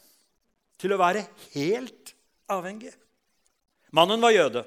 Til 0.82 0.94
å 0.96 1.02
være 1.02 1.26
helt 1.54 2.14
avhengige? 2.52 2.96
Mannen 3.94 4.22
var 4.22 4.34
jøde. 4.34 4.64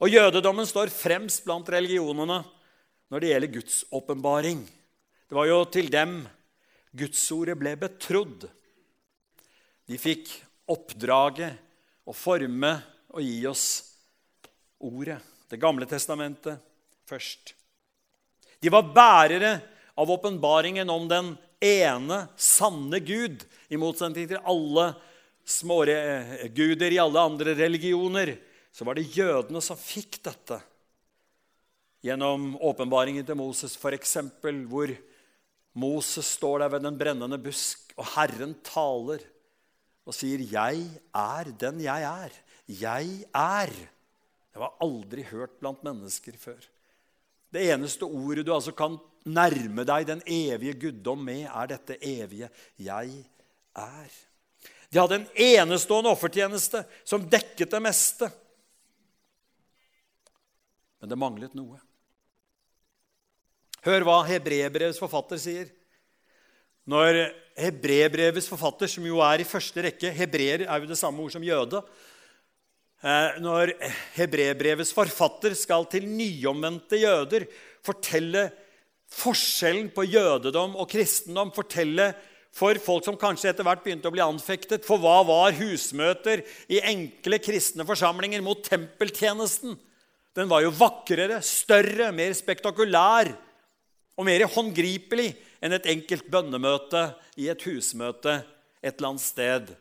Og 0.00 0.10
jødedommen 0.12 0.66
står 0.68 0.92
fremst 0.92 1.44
blant 1.44 1.68
religionene 1.72 2.40
når 3.12 3.20
det 3.20 3.30
gjelder 3.30 3.52
Guds 3.58 3.76
åpenbaring. 3.94 4.64
Det 5.28 5.36
var 5.36 5.48
jo 5.48 5.62
til 5.72 5.88
dem 5.92 6.22
Gudsordet 6.94 7.56
ble 7.58 7.74
betrodd. 7.80 8.44
De 9.88 9.98
fikk 9.98 10.30
oppdraget 10.70 11.58
å 12.06 12.14
forme 12.16 12.70
og 13.14 13.22
gi 13.24 13.40
oss 13.48 13.66
ordet, 14.84 15.20
Det 15.48 15.60
gamle 15.60 15.86
testamentet, 15.86 16.58
først. 17.06 17.54
De 18.60 18.70
var 18.72 18.88
bærere 18.94 19.60
av 19.94 20.10
åpenbaringen 20.10 20.88
om 20.90 21.06
den 21.08 21.34
ene, 21.62 22.24
sanne 22.36 22.98
Gud, 23.00 23.44
i 23.68 23.78
motsetning 23.80 24.26
til 24.28 24.40
alle 24.40 24.94
småguder 25.44 26.96
i 26.96 27.00
alle 27.00 27.20
andre 27.20 27.54
religioner. 27.54 28.34
Så 28.72 28.84
var 28.88 28.96
det 28.98 29.12
jødene 29.14 29.62
som 29.62 29.78
fikk 29.78 30.18
dette 30.24 30.58
gjennom 32.04 32.54
åpenbaringen 32.60 33.24
til 33.24 33.38
Moses, 33.38 33.76
f.eks., 33.80 34.16
hvor 34.68 34.90
Moses 35.74 36.28
står 36.36 36.62
der 36.62 36.74
ved 36.74 36.84
den 36.86 36.98
brennende 36.98 37.38
busk, 37.42 37.92
og 37.98 38.06
Herren 38.14 38.54
taler 38.62 39.22
og 40.04 40.14
sier, 40.14 40.38
'Jeg 40.38 41.00
er 41.14 41.50
den 41.58 41.80
jeg 41.80 42.02
er. 42.02 42.32
Jeg 42.68 43.24
er.' 43.34 43.90
Det 44.52 44.60
var 44.60 44.76
aldri 44.80 45.22
hørt 45.22 45.58
blant 45.58 45.82
mennesker 45.82 46.36
før. 46.38 46.60
Det 47.50 47.72
eneste 47.72 48.02
ordet 48.02 48.46
du 48.46 48.54
altså 48.54 48.70
kan 48.72 48.98
nærme 49.24 49.84
deg 49.84 50.06
den 50.06 50.22
evige 50.26 50.74
guddom 50.78 51.24
med, 51.24 51.48
er 51.48 51.66
dette 51.66 51.98
evige 51.98 52.50
'Jeg 52.78 53.24
er'. 53.74 54.20
De 54.92 55.00
hadde 55.00 55.14
en 55.14 55.28
enestående 55.34 56.10
offertjeneste 56.10 56.84
som 57.04 57.24
dekket 57.30 57.70
det 57.70 57.82
meste. 57.82 58.30
Men 61.00 61.10
det 61.10 61.18
manglet 61.18 61.54
noe. 61.54 61.80
Hør 63.84 64.04
hva 64.06 64.22
Hebrebrevets 64.24 65.00
forfatter 65.00 65.40
sier. 65.40 65.68
Når 66.88 67.18
Hebrebrevets 67.58 68.48
forfatter, 68.48 68.88
som 68.88 69.04
jo 69.04 69.20
er 69.24 69.42
i 69.42 69.48
første 69.48 69.84
rekke 69.84 70.12
Hebreer 70.16 70.64
er 70.64 70.80
jo 70.80 70.88
det 70.88 70.96
samme 71.00 71.20
ord 71.20 71.34
som 71.34 71.44
jøde. 71.44 71.82
Eh, 73.04 73.36
når 73.44 73.74
Hebrebrevets 74.16 74.94
forfatter 74.96 75.52
skal 75.58 75.84
til 75.92 76.08
nyomvendte 76.08 77.02
jøder 77.02 77.44
fortelle 77.84 78.46
forskjellen 79.12 79.92
på 79.92 80.08
jødedom 80.08 80.78
og 80.80 80.88
kristendom, 80.88 81.52
fortelle 81.52 82.14
for 82.54 82.80
folk 82.80 83.04
som 83.04 83.20
kanskje 83.20 83.52
etter 83.52 83.66
hvert 83.66 83.84
begynte 83.84 84.08
å 84.08 84.14
bli 84.14 84.22
anfektet 84.22 84.84
For 84.86 85.02
hva 85.02 85.18
var 85.26 85.56
husmøter 85.58 86.44
i 86.72 86.80
enkle 86.86 87.40
kristne 87.42 87.84
forsamlinger 87.84 88.40
mot 88.46 88.64
tempeltjenesten? 88.64 89.76
Den 90.34 90.48
var 90.48 90.64
jo 90.64 90.72
vakrere, 90.72 91.42
større, 91.44 92.14
mer 92.14 92.32
spektakulær 92.34 93.34
og 94.14 94.26
mer 94.28 94.46
håndgripelig 94.50 95.32
enn 95.64 95.74
et 95.74 95.88
enkelt 95.90 96.28
bønnemøte 96.30 97.06
i 97.40 97.48
et 97.50 97.64
husmøte 97.66 98.38
et 98.84 98.94
eller 98.94 99.10
annet 99.14 99.24
sted 99.24 99.72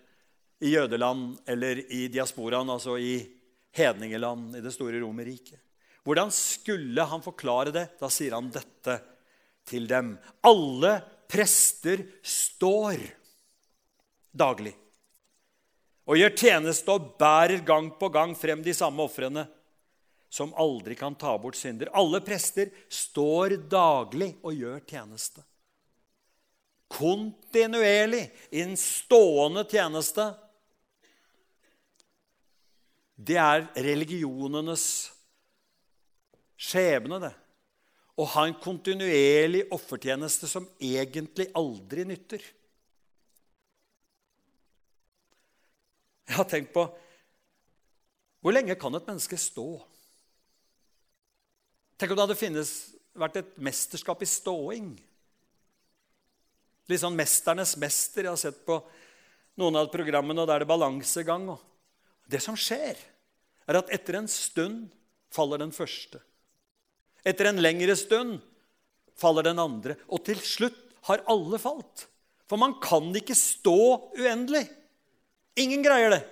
i 0.63 0.73
jødeland 0.73 1.37
eller 1.49 1.81
i 1.91 2.07
diasporaen, 2.11 2.71
altså 2.71 2.95
i 2.97 3.17
hedningeland 3.75 4.55
i 4.57 4.63
det 4.63 4.71
store 4.73 5.01
Romerriket. 5.03 5.59
Hvordan 6.03 6.31
skulle 6.35 7.03
han 7.07 7.23
forklare 7.23 7.71
det? 7.75 7.87
Da 7.99 8.09
sier 8.11 8.35
han 8.35 8.51
dette 8.51 8.97
til 9.67 9.87
dem. 9.87 10.15
Alle 10.43 10.97
prester 11.31 12.03
står 12.23 13.03
daglig 14.33 14.73
og 16.03 16.19
gjør 16.19 16.33
tjeneste 16.35 16.91
og 16.91 17.13
bærer 17.19 17.63
gang 17.63 17.87
på 17.99 18.09
gang 18.11 18.33
frem 18.35 18.63
de 18.63 18.73
samme 18.75 19.05
ofrene 19.05 19.45
som 20.33 20.53
aldri 20.57 20.95
kan 20.95 21.13
ta 21.15 21.37
bort 21.37 21.55
synder. 21.55 21.91
Alle 21.93 22.17
prester 22.25 22.71
står 22.89 23.53
daglig 23.69 24.31
og 24.41 24.55
gjør 24.57 24.79
tjeneste. 24.89 25.43
Kontinuerlig 26.89 28.23
i 28.49 28.63
en 28.63 28.73
stående 28.79 29.61
tjeneste. 29.69 30.25
Det 33.13 33.37
er 33.37 33.67
religionenes 33.85 34.87
skjebne, 36.57 37.21
det. 37.21 37.33
Å 38.17 38.29
ha 38.33 38.47
en 38.49 38.57
kontinuerlig 38.57 39.67
offertjeneste 39.73 40.49
som 40.49 40.65
egentlig 40.81 41.51
aldri 41.53 42.09
nytter. 42.09 42.41
Jeg 46.25 46.41
har 46.41 46.49
tenkt 46.49 46.73
på 46.73 46.89
hvor 48.43 48.51
lenge 48.51 48.75
kan 48.75 48.97
et 48.97 49.05
menneske 49.07 49.37
stå? 49.39 49.92
Tenk 51.97 52.11
om 52.11 52.17
det 52.17 52.25
hadde 52.25 52.39
finnes, 52.39 52.71
vært 53.17 53.39
et 53.41 53.57
mesterskap 53.61 54.21
i 54.25 54.29
ståing. 54.29 54.93
Litt 56.89 56.99
sånn 56.99 57.15
'Mesternes 57.15 57.77
mester'. 57.77 58.23
Jeg 58.23 58.33
har 58.33 58.37
sett 58.37 58.65
på 58.65 58.81
noen 59.57 59.75
av 59.75 59.91
programmene, 59.91 60.41
og 60.41 60.47
da 60.47 60.55
er 60.55 60.59
det 60.59 60.67
balansegang. 60.67 61.57
Det 62.27 62.41
som 62.41 62.55
skjer, 62.55 62.97
er 63.67 63.77
at 63.77 63.89
etter 63.89 64.15
en 64.15 64.27
stund, 64.27 64.89
faller 65.31 65.57
den 65.57 65.71
første. 65.71 66.19
Etter 67.25 67.45
en 67.49 67.61
lengre 67.61 67.95
stund 67.95 68.41
faller 69.15 69.43
den 69.47 69.59
andre. 69.59 69.95
Og 70.09 70.23
til 70.25 70.39
slutt 70.43 70.77
har 71.07 71.23
alle 71.31 71.59
falt. 71.61 72.07
For 72.49 72.59
man 72.59 72.75
kan 72.83 73.13
ikke 73.15 73.35
stå 73.37 74.13
uendelig. 74.19 74.67
Ingen 75.57 75.83
greier 75.85 76.09
det. 76.09 76.23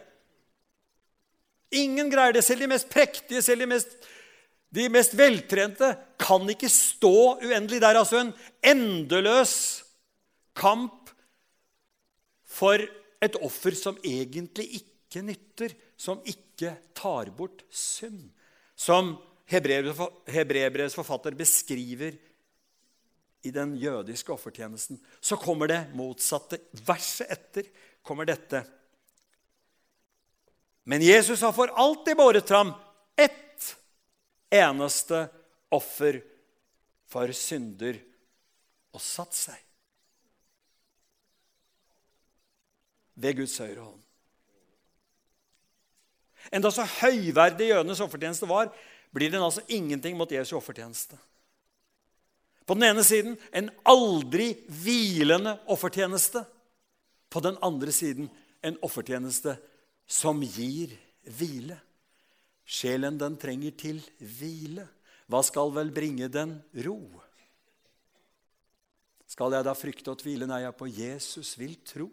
Ingen 1.72 2.12
greier 2.12 2.36
det. 2.36 2.44
Selv 2.44 2.65
de 2.65 2.68
mest 2.74 2.89
prektige, 2.91 3.41
selv 3.41 3.63
de 3.63 3.70
mest, 3.72 3.96
de 4.71 4.87
mest 4.91 5.13
veltrente 5.19 5.89
kan 6.21 6.47
ikke 6.49 6.69
stå 6.71 7.41
uendelig. 7.43 7.81
Det 7.81 7.89
er 7.89 7.99
altså 7.99 8.21
en 8.21 8.33
endeløs 8.71 9.55
kamp 10.55 11.11
for 12.47 12.79
et 13.21 13.37
offer 13.43 13.75
som 13.77 13.99
egentlig 13.99 14.81
ikke 14.81 15.23
nytter, 15.27 15.75
som 15.99 16.21
ikke 16.23 16.73
tar 16.95 17.33
bort 17.35 17.65
synd. 17.67 18.29
Som 18.75 19.17
Hebreerbrevets 19.51 20.95
forfatter 20.95 21.35
beskriver 21.35 22.15
i 23.43 23.51
den 23.51 23.75
jødiske 23.75 24.31
offertjenesten. 24.31 24.99
Så 25.19 25.35
kommer 25.35 25.67
det 25.67 25.81
motsatte. 25.97 26.61
Verset 26.87 27.27
etter 27.33 27.67
kommer 28.05 28.29
dette. 28.29 28.63
Men 30.87 31.03
Jesus 31.03 31.43
har 31.43 31.53
for 31.53 31.73
alltid 31.75 32.17
båret 32.17 32.47
fram 32.47 32.71
ett 33.19 33.75
eneste 34.51 35.25
offer 35.72 36.20
for 37.12 37.31
synder 37.36 37.98
og 38.91 39.03
satt 39.03 39.36
seg 39.36 39.67
ved 43.22 43.38
Guds 43.41 43.58
høyre 43.62 43.84
hånd. 43.84 44.00
Enda 46.51 46.72
så 46.74 46.88
høyverdig 47.00 47.70
jødenes 47.70 48.01
offertjeneste 48.01 48.50
var, 48.50 48.72
blir 49.13 49.31
den 49.31 49.43
altså 49.43 49.62
ingenting 49.70 50.17
mot 50.17 50.31
Jesu 50.31 50.55
offertjeneste. 50.58 51.20
På 52.65 52.75
den 52.77 52.88
ene 52.88 53.03
siden 53.05 53.36
en 53.53 53.70
aldri 53.88 54.53
hvilende 54.81 55.58
offertjeneste. 55.72 56.43
På 57.31 57.43
den 57.43 57.58
andre 57.63 57.93
siden 57.93 58.29
en 58.63 58.77
offertjeneste 58.86 59.58
som 60.08 60.41
gir 60.43 60.96
hvile. 61.38 61.77
Sjelen 62.71 63.17
den 63.19 63.35
trenger 63.39 63.75
til 63.75 63.99
hvile. 64.19 64.85
Hva 65.27 65.41
skal 65.43 65.73
vel 65.75 65.91
bringe 65.95 66.29
den 66.31 66.55
ro? 66.85 66.97
Skal 69.27 69.55
jeg 69.55 69.67
da 69.67 69.73
frykte 69.75 70.11
og 70.13 70.19
tvile? 70.19 70.47
Nei, 70.47 70.63
jeg 70.63 70.77
på 70.79 70.87
Jesus 70.91 71.53
vil 71.59 71.77
tro. 71.87 72.09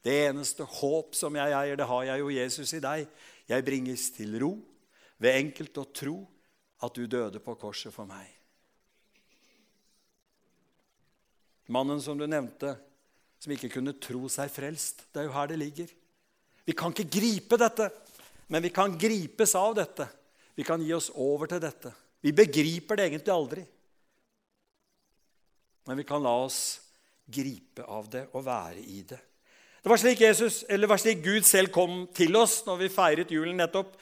Det 0.00 0.14
eneste 0.30 0.64
håp 0.64 1.14
som 1.18 1.34
jeg 1.36 1.54
eier, 1.54 1.76
det 1.76 1.86
har 1.86 2.04
jeg 2.08 2.22
jo 2.22 2.34
Jesus 2.34 2.74
i 2.78 2.82
deg. 2.82 3.08
Jeg 3.50 3.66
bringes 3.66 4.08
til 4.14 4.38
ro 4.42 4.52
ved 5.20 5.36
enkelt 5.36 5.80
å 5.82 5.88
tro 5.92 6.18
at 6.80 6.96
du 6.96 7.04
døde 7.10 7.42
på 7.44 7.54
korset 7.60 7.92
for 7.92 8.08
meg. 8.08 8.26
Mannen 11.70 12.00
som 12.02 12.18
du 12.18 12.24
nevnte, 12.26 12.72
som 13.38 13.52
ikke 13.54 13.70
kunne 13.76 13.98
tro 14.02 14.26
seg 14.32 14.50
frelst. 14.50 15.04
Det 15.12 15.22
er 15.22 15.28
jo 15.28 15.34
her 15.36 15.50
det 15.52 15.58
ligger. 15.60 15.92
Vi 16.66 16.74
kan 16.76 16.94
ikke 16.94 17.10
gripe 17.20 17.58
dette, 17.60 17.90
men 18.50 18.62
vi 18.62 18.72
kan 18.74 18.96
gripes 18.98 19.54
av 19.54 19.76
dette. 19.78 20.08
Vi 20.58 20.64
kan 20.66 20.82
gi 20.82 20.90
oss 20.92 21.10
over 21.14 21.46
til 21.46 21.60
dette. 21.62 21.92
Vi 22.20 22.32
begriper 22.34 22.98
det 22.98 23.06
egentlig 23.06 23.32
aldri. 23.32 23.62
Men 25.86 26.00
vi 26.00 26.04
kan 26.04 26.22
la 26.22 26.32
oss 26.42 26.80
gripe 27.30 27.86
av 27.86 28.08
det 28.10 28.24
og 28.34 28.42
være 28.44 28.82
i 28.82 29.04
det. 29.06 29.20
Det 29.80 29.88
var 29.88 30.00
slik, 30.02 30.20
Jesus, 30.20 30.64
eller 30.68 30.90
var 30.90 31.00
slik 31.00 31.22
Gud 31.24 31.46
selv 31.48 31.70
kom 31.72 32.02
til 32.12 32.34
oss 32.36 32.58
når 32.66 32.82
vi 32.82 32.90
feiret 32.92 33.30
julen 33.32 33.56
nettopp. 33.62 33.94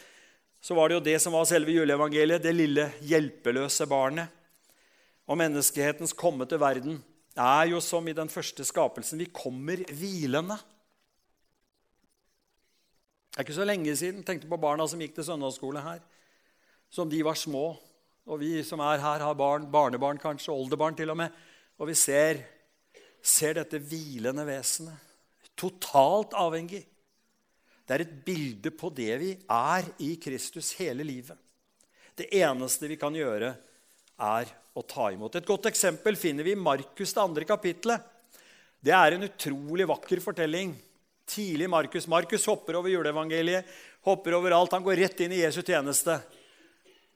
Så 0.64 0.75
var 0.75 0.88
det 0.88 0.97
jo 0.97 1.05
det 1.07 1.19
som 1.23 1.37
var 1.37 1.47
selve 1.47 1.76
juleevangeliet, 1.76 2.43
det 2.43 2.57
lille 2.57 2.88
hjelpeløse 3.07 3.87
barnet. 3.87 4.33
Og 5.29 5.38
menneskehetens 5.38 6.16
komme 6.16 6.49
til 6.49 6.59
verden 6.59 6.99
er 7.38 7.68
jo 7.70 7.85
som 7.85 8.09
i 8.09 8.16
den 8.16 8.33
første 8.33 8.64
skapelsen. 8.66 9.20
Vi 9.20 9.31
kommer 9.31 9.85
hvilende. 9.92 10.57
Er 13.38 13.46
ikke 13.46 13.55
så 13.55 13.64
lenge 13.64 13.92
siden. 13.94 14.24
tenkte 14.27 14.48
på 14.51 14.59
barna 14.59 14.83
som 14.90 14.98
gikk 14.98 15.14
til 15.14 15.29
søndagsskole 15.29 15.79
her. 15.79 16.01
Som 16.90 17.07
de 17.07 17.22
var 17.22 17.38
små. 17.38 17.79
Og 18.27 18.40
vi 18.40 18.64
som 18.66 18.81
er 18.83 18.98
her, 18.98 19.22
har 19.22 19.35
barn, 19.38 19.68
barnebarn 19.70 20.18
kanskje, 20.18 20.51
oldebarn 20.51 20.96
til 20.98 21.14
og 21.14 21.20
med. 21.20 21.31
Og 21.79 21.87
vi 21.87 21.94
ser, 21.94 22.42
ser 23.22 23.55
dette 23.61 23.79
hvilende 23.79 24.42
vesenet. 24.42 24.98
Totalt 25.55 26.35
avhengig. 26.35 26.83
Det 27.87 27.94
er 27.94 28.05
et 28.05 28.18
bilde 28.27 28.74
på 28.74 28.90
det 28.90 29.14
vi 29.22 29.31
er 29.38 29.87
i 30.03 30.11
Kristus 30.20 30.72
hele 30.81 31.07
livet. 31.07 31.38
Det 32.18 32.27
eneste 32.35 32.90
vi 32.90 32.98
kan 32.98 33.14
gjøre, 33.14 33.55
er 34.18 34.51
å 34.74 34.83
ta 34.83 35.12
imot. 35.14 35.38
Et 35.38 35.46
godt 35.46 35.70
eksempel 35.70 36.18
finner 36.18 36.42
vi 36.42 36.57
i 36.57 36.59
Markus, 36.59 37.14
det 37.14 37.22
andre 37.22 37.46
kapittelet. 37.46 38.03
Det 38.83 38.90
er 38.94 39.14
en 39.14 39.27
utrolig 39.31 39.87
vakker 39.87 40.18
fortelling. 40.22 40.74
Tidlig 41.29 41.69
Markus. 41.71 42.09
Markus 42.09 42.47
hopper 42.49 42.79
over 42.81 42.91
juleevangeliet, 42.93 43.69
hopper 44.07 44.37
over 44.38 44.55
alt. 44.57 44.75
Han 44.75 44.85
går 44.87 45.03
rett 45.05 45.23
inn 45.25 45.35
i 45.37 45.43
Jesu 45.43 45.61
tjeneste. 45.62 46.19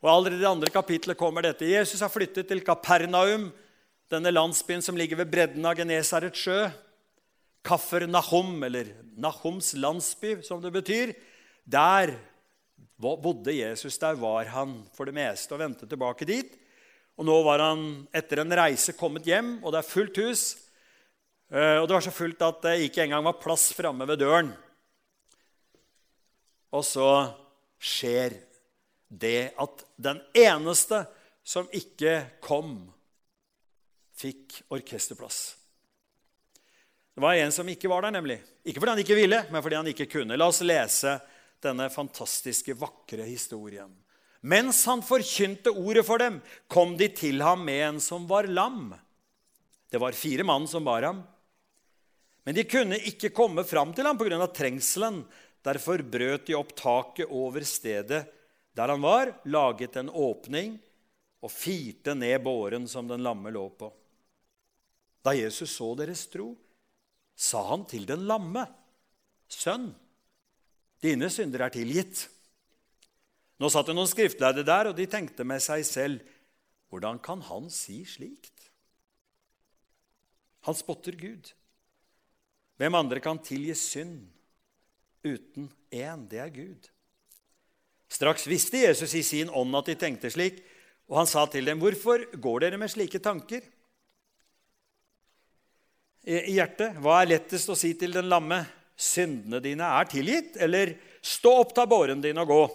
Og 0.02 0.10
Allerede 0.10 0.40
i 0.40 0.44
det 0.44 0.50
andre 0.50 0.72
kapitlet 0.74 1.18
kommer 1.18 1.46
dette. 1.46 1.68
Jesus 1.68 2.02
har 2.02 2.10
flyttet 2.12 2.48
til 2.50 2.62
Kapernaum, 2.66 3.50
denne 4.12 4.32
landsbyen 4.34 4.82
som 4.84 4.98
ligger 4.98 5.22
ved 5.22 5.30
bredden 5.32 5.64
av 5.64 5.78
Genesarets 5.78 6.42
sjø. 6.42 6.66
Kaffer 7.62 8.08
Nahum, 8.10 8.56
eller 8.66 8.90
Nahoms 9.16 9.72
landsby, 9.78 10.40
som 10.42 10.60
det 10.60 10.72
betyr. 10.74 11.14
Der 11.64 12.16
bodde 12.98 13.54
Jesus. 13.54 13.98
Der 13.98 14.18
var 14.18 14.50
han 14.50 14.80
for 14.94 15.06
det 15.06 15.14
meste 15.14 15.54
og 15.54 15.62
vendte 15.62 15.86
tilbake 15.88 16.26
dit. 16.28 16.58
Og 17.18 17.26
nå 17.28 17.38
var 17.46 17.62
han 17.62 17.86
etter 18.14 18.42
en 18.42 18.54
reise 18.56 18.94
kommet 18.98 19.26
hjem, 19.28 19.58
og 19.62 19.72
det 19.72 19.82
er 19.82 19.88
fullt 19.88 20.20
hus. 20.22 20.44
Eh, 21.52 21.76
og 21.78 21.88
det 21.88 21.96
var 21.98 22.04
så 22.04 22.14
fullt 22.14 22.44
at 22.46 22.62
det 22.64 22.78
ikke 22.86 23.04
engang 23.04 23.26
var 23.26 23.40
plass 23.40 23.68
framme 23.76 24.06
ved 24.08 24.22
døren. 24.24 24.52
Og 26.72 26.84
så 26.88 27.08
skjer 27.82 28.38
det 29.12 29.52
at 29.60 29.84
den 30.00 30.22
eneste 30.32 31.02
som 31.44 31.66
ikke 31.74 32.22
kom, 32.40 32.78
fikk 34.16 34.62
orkesterplass. 34.72 35.40
Det 37.12 37.20
var 37.20 37.36
en 37.36 37.52
som 37.52 37.68
ikke 37.68 37.90
var 37.92 38.06
der, 38.06 38.14
nemlig. 38.14 38.38
Ikke 38.64 38.80
fordi 38.80 38.94
han 38.94 39.02
ikke 39.02 39.18
ville, 39.18 39.42
men 39.52 39.64
fordi 39.64 39.76
han 39.76 39.90
ikke 39.90 40.08
kunne. 40.08 40.38
La 40.38 40.48
oss 40.48 40.62
lese 40.64 41.18
denne 41.62 41.90
fantastiske, 41.92 42.78
vakre 42.78 43.26
historien. 43.26 43.90
Mens 44.40 44.80
han 44.88 45.04
forkynte 45.04 45.74
ordet 45.74 46.06
for 46.06 46.22
dem, 46.22 46.40
kom 46.72 46.96
de 46.98 47.10
til 47.12 47.44
ham 47.44 47.60
med 47.66 47.82
en 47.90 48.00
som 48.02 48.24
var 48.30 48.48
lam. 48.48 48.94
Det 49.92 50.00
var 50.00 50.16
fire 50.16 50.46
mann 50.48 50.64
som 50.70 50.86
bar 50.86 51.04
ham. 51.04 51.20
Men 52.44 52.56
de 52.58 52.64
kunne 52.66 52.98
ikke 52.98 53.30
komme 53.34 53.64
fram 53.64 53.92
til 53.94 54.06
ham 54.08 54.18
pga. 54.18 54.46
trengselen. 54.46 55.22
Derfor 55.62 56.02
brøt 56.02 56.46
de 56.46 56.56
opp 56.58 56.74
taket 56.74 57.30
over 57.30 57.62
stedet 57.62 58.24
der 58.72 58.88
han 58.88 59.02
var, 59.04 59.34
laget 59.44 59.96
en 60.00 60.08
åpning 60.08 60.78
og 61.44 61.50
firte 61.52 62.14
ned 62.16 62.38
båren 62.44 62.86
som 62.88 63.08
den 63.08 63.22
lamme 63.24 63.52
lå 63.52 63.66
på. 63.76 63.90
Da 65.22 65.34
Jesus 65.36 65.74
så 65.76 65.92
deres 65.98 66.24
tro, 66.32 66.54
sa 67.36 67.62
han 67.68 67.84
til 67.88 68.06
den 68.06 68.24
lamme, 68.26 68.66
'Sønn, 69.48 69.92
dine 71.02 71.28
synder 71.30 71.66
er 71.66 71.74
tilgitt.' 71.74 72.28
Nå 73.60 73.68
satt 73.70 73.86
det 73.86 73.94
noen 73.94 74.08
skriftlærde 74.08 74.64
der, 74.64 74.88
og 74.90 74.96
de 74.96 75.06
tenkte 75.06 75.44
med 75.44 75.62
seg 75.62 75.84
selv 75.86 76.22
Hvordan 76.90 77.18
kan 77.24 77.40
han 77.40 77.70
si 77.72 78.02
slikt? 78.04 78.66
Han 80.68 80.76
spotter 80.76 81.16
Gud. 81.16 81.52
Hvem 82.82 82.96
andre 82.98 83.20
kan 83.22 83.38
tilgi 83.38 83.76
synd 83.78 84.24
uten 85.22 85.68
én? 85.94 86.24
Det 86.26 86.40
er 86.42 86.48
Gud. 86.50 86.88
Straks 88.10 88.48
visste 88.50 88.80
Jesus 88.80 89.12
i 89.14 89.20
sin 89.22 89.52
ånd 89.54 89.76
at 89.78 89.86
de 89.86 89.94
tenkte 90.00 90.32
slik, 90.34 90.58
og 91.06 91.20
han 91.20 91.30
sa 91.30 91.44
til 91.46 91.64
dem, 91.64 91.78
'Hvorfor 91.78 92.24
går 92.34 92.58
dere 92.60 92.78
med 92.78 92.90
slike 92.90 93.20
tanker?' 93.22 93.62
I 96.26 96.54
hjertet, 96.54 96.98
hva 96.98 97.22
er 97.22 97.30
lettest 97.30 97.70
å 97.70 97.78
si 97.78 97.94
til 97.94 98.12
den 98.12 98.28
lamme? 98.28 98.66
'Syndene 98.96 99.62
dine 99.62 99.86
er 99.86 100.04
tilgitt.' 100.10 100.58
Eller 100.58 100.98
'Stå 101.22 101.60
opp, 101.60 101.74
ta 101.74 101.86
båren 101.86 102.20
din 102.20 102.38
og 102.38 102.48
gå.' 102.48 102.70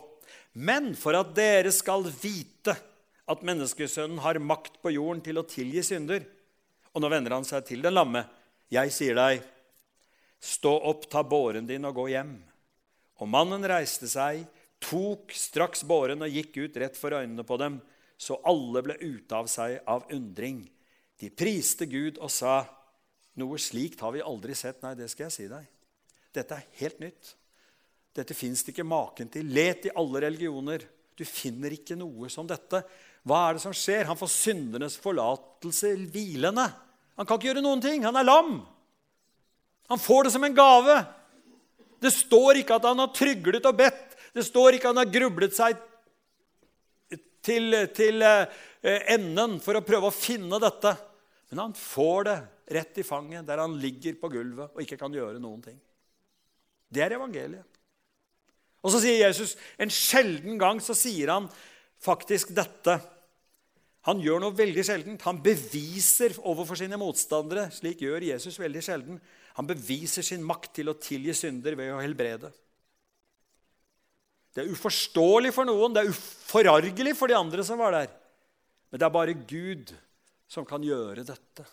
Men 0.54 0.96
for 0.96 1.20
at 1.20 1.36
dere 1.36 1.72
skal 1.72 2.04
vite 2.04 2.80
at 3.28 3.44
menneskesønnen 3.44 4.20
har 4.20 4.40
makt 4.40 4.82
på 4.82 4.96
jorden 4.96 5.22
til 5.22 5.38
å 5.38 5.44
tilgi 5.44 5.84
synder 5.84 6.26
Og 6.96 7.02
nå 7.02 7.10
vender 7.10 7.32
han 7.32 7.44
seg 7.44 7.66
til 7.66 7.82
den 7.82 7.94
lamme. 7.94 8.26
Jeg 8.72 8.92
sier 8.92 9.14
deg, 9.14 9.44
stå 10.40 10.74
opp, 10.90 11.10
ta 11.10 11.24
båren 11.24 11.68
din 11.68 11.86
og 11.88 11.98
gå 11.98 12.08
hjem. 12.14 12.36
Og 13.18 13.30
mannen 13.30 13.66
reiste 13.68 14.10
seg, 14.10 14.44
tok 14.84 15.34
straks 15.34 15.84
båren 15.88 16.22
og 16.26 16.34
gikk 16.34 16.60
ut 16.62 16.78
rett 16.78 16.98
for 16.98 17.16
øynene 17.18 17.46
på 17.48 17.58
dem, 17.62 17.80
så 18.18 18.38
alle 18.46 18.84
ble 18.86 18.98
ute 19.02 19.38
av 19.38 19.50
seg 19.50 19.80
av 19.90 20.06
undring. 20.14 20.64
De 21.18 21.30
priste 21.34 21.88
Gud 21.90 22.20
og 22.22 22.30
sa, 22.34 22.62
noe 23.38 23.58
slikt 23.62 24.02
har 24.02 24.14
vi 24.14 24.26
aldri 24.26 24.56
sett. 24.58 24.82
Nei, 24.86 24.96
det 24.98 25.10
skal 25.12 25.28
jeg 25.28 25.36
si 25.36 25.50
deg. 25.50 25.66
Dette 26.34 26.58
er 26.58 26.70
helt 26.82 27.02
nytt. 27.02 27.34
Dette 28.18 28.38
fins 28.38 28.64
det 28.66 28.74
ikke 28.74 28.86
maken 28.88 29.30
til. 29.34 29.50
Let 29.54 29.86
i 29.86 29.94
alle 29.98 30.24
religioner. 30.26 30.86
Du 31.18 31.26
finner 31.26 31.74
ikke 31.74 31.98
noe 31.98 32.30
som 32.34 32.50
dette. 32.50 32.82
Hva 33.28 33.44
er 33.46 33.58
det 33.58 33.64
som 33.66 33.76
skjer? 33.76 34.08
Han 34.10 34.18
får 34.18 34.34
syndernes 34.34 34.98
forlatelse 35.02 35.94
hvilende. 36.14 36.66
Han 37.18 37.26
kan 37.26 37.38
ikke 37.38 37.52
gjøre 37.52 37.66
noen 37.66 37.82
ting. 37.82 38.06
Han 38.06 38.18
er 38.18 38.26
lam. 38.26 38.60
Han 39.88 40.00
får 40.00 40.28
det 40.28 40.34
som 40.36 40.44
en 40.44 40.56
gave. 40.56 40.98
Det 42.00 42.12
står 42.14 42.62
ikke 42.62 42.78
at 42.78 42.88
han 42.90 43.00
har 43.02 43.14
tryglet 43.16 43.66
og 43.66 43.78
bedt. 43.80 44.18
Det 44.36 44.46
står 44.46 44.78
ikke 44.78 44.90
at 44.90 44.96
han 44.96 45.06
har 45.06 45.14
grublet 45.14 45.56
seg 45.56 45.80
til, 47.48 47.74
til 47.96 48.26
eh, 48.28 48.46
enden 49.16 49.58
for 49.64 49.80
å 49.80 49.86
prøve 49.86 50.12
å 50.12 50.16
finne 50.16 50.60
dette. 50.62 50.94
Men 51.50 51.64
han 51.64 51.76
får 51.78 52.28
det 52.28 52.38
rett 52.78 53.00
i 53.00 53.08
fanget, 53.08 53.46
der 53.48 53.64
han 53.64 53.78
ligger 53.80 54.18
på 54.20 54.30
gulvet 54.34 54.76
og 54.76 54.84
ikke 54.84 55.00
kan 55.00 55.14
gjøre 55.16 55.40
noen 55.40 55.64
ting. 55.64 55.78
Det 56.92 57.04
er 57.04 57.16
evangeliet. 57.16 57.66
Og 58.84 58.94
så 58.94 59.02
sier 59.04 59.24
Jesus 59.24 59.56
en 59.80 59.92
sjelden 59.92 60.60
gang 60.60 60.80
så 60.84 60.96
sier 60.96 61.32
han 61.34 61.48
faktisk 62.04 62.52
dette. 62.56 63.00
Han 64.08 64.22
gjør 64.24 64.40
noe 64.40 64.56
veldig 64.56 64.84
sjeldent. 64.88 65.26
Han 65.28 65.42
beviser 65.44 66.38
overfor 66.48 66.80
sine 66.80 67.00
motstandere. 67.00 67.68
Slik 67.76 68.06
gjør 68.06 68.24
Jesus 68.30 68.60
veldig 68.62 68.84
sjelden. 68.86 69.20
Han 69.60 69.68
beviser 69.68 70.24
sin 70.24 70.46
makt 70.48 70.78
til 70.80 70.92
å 70.92 70.96
tilgi 71.02 71.36
synder 71.36 71.76
ved 71.76 71.92
å 71.92 72.00
helbrede. 72.00 72.54
Det 74.56 74.64
er 74.64 74.72
uforståelig 74.74 75.52
for 75.54 75.70
noen, 75.70 75.94
det 75.94 76.02
er 76.02 76.10
uforargelig 76.10 77.12
for 77.20 77.30
de 77.30 77.36
andre 77.38 77.66
som 77.68 77.78
var 77.78 77.94
der. 77.94 78.08
Men 78.90 79.02
det 79.02 79.06
er 79.06 79.14
bare 79.14 79.36
Gud 79.38 79.92
som 80.50 80.66
kan 80.66 80.82
gjøre 80.82 81.28
dette. 81.28 81.66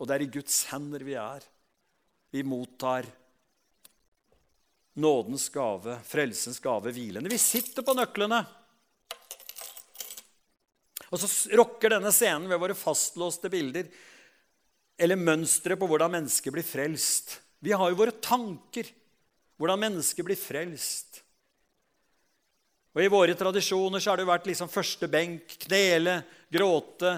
Og 0.00 0.08
det 0.08 0.16
er 0.16 0.24
i 0.24 0.32
Guds 0.34 0.56
hender 0.72 1.04
vi 1.06 1.14
er. 1.20 1.44
Vi 2.34 2.42
mottar 2.42 3.06
nådens 4.98 5.46
gave, 5.54 6.00
frelsens 6.08 6.58
gave, 6.62 6.90
hvilende. 6.94 7.30
Vi 7.30 7.38
sitter 7.38 7.86
på 7.86 7.94
nøklene. 7.94 8.40
Og 11.14 11.20
så 11.22 11.54
rokker 11.54 11.94
denne 11.94 12.10
scenen 12.14 12.50
ved 12.50 12.58
våre 12.58 12.74
fastlåste 12.74 13.50
bilder 13.52 13.86
eller 14.98 15.18
mønstre 15.18 15.76
på 15.78 15.86
hvordan 15.90 16.10
mennesket 16.10 16.54
blir 16.54 16.66
frelst. 16.66 17.36
Vi 17.62 17.74
har 17.74 17.90
jo 17.90 17.98
våre 17.98 18.14
tanker 18.18 18.90
hvordan 19.58 19.80
mennesket 19.86 20.26
blir 20.26 20.38
frelst. 20.38 21.20
Og 22.94 23.02
I 23.02 23.10
våre 23.10 23.34
tradisjoner 23.38 24.02
så 24.02 24.10
har 24.10 24.18
det 24.18 24.26
jo 24.26 24.30
vært 24.30 24.46
liksom 24.46 24.70
første 24.70 25.08
benk, 25.10 25.56
knele, 25.66 26.20
gråte, 26.52 27.16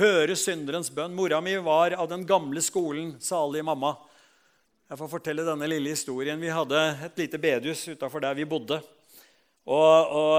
høre 0.00 0.36
synderens 0.36 0.90
bønn. 0.92 1.16
Mora 1.16 1.40
mi 1.44 1.56
var 1.64 1.96
av 1.96 2.10
den 2.10 2.26
gamle 2.28 2.60
skolen, 2.64 3.14
salige 3.20 3.64
mamma. 3.64 3.94
Jeg 4.88 5.00
får 5.00 5.10
fortelle 5.12 5.44
denne 5.44 5.68
lille 5.68 5.92
historien. 5.92 6.40
Vi 6.40 6.52
hadde 6.52 6.82
et 7.08 7.20
lite 7.20 7.40
bedehus 7.40 7.86
utafor 7.88 8.24
der 8.24 8.36
vi 8.36 8.48
bodde. 8.48 8.80
Og, 9.68 10.12
og, 10.16 10.36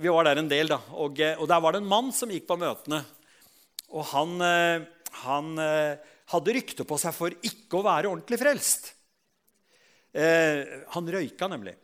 Vi 0.00 0.10
var 0.10 0.26
der 0.26 0.40
en 0.40 0.50
del, 0.50 0.70
da. 0.70 0.80
Og, 0.96 1.20
og, 1.38 1.46
der 1.50 1.62
var 1.62 1.74
det 1.74 1.82
en 1.82 1.90
mann 1.90 2.10
som 2.14 2.32
gikk 2.32 2.48
på 2.48 2.58
møtene. 2.58 3.02
Og 3.94 4.02
han, 4.10 4.40
han 5.22 5.50
hadde 6.32 6.54
rykte 6.56 6.86
på 6.88 6.98
seg 6.98 7.14
for 7.14 7.34
ikke 7.46 7.78
å 7.78 7.84
være 7.86 8.10
ordentlig 8.10 8.40
frelst. 8.40 8.90
Eh, 10.14 10.62
han 10.94 11.10
røyka 11.10 11.48
nemlig. 11.50 11.74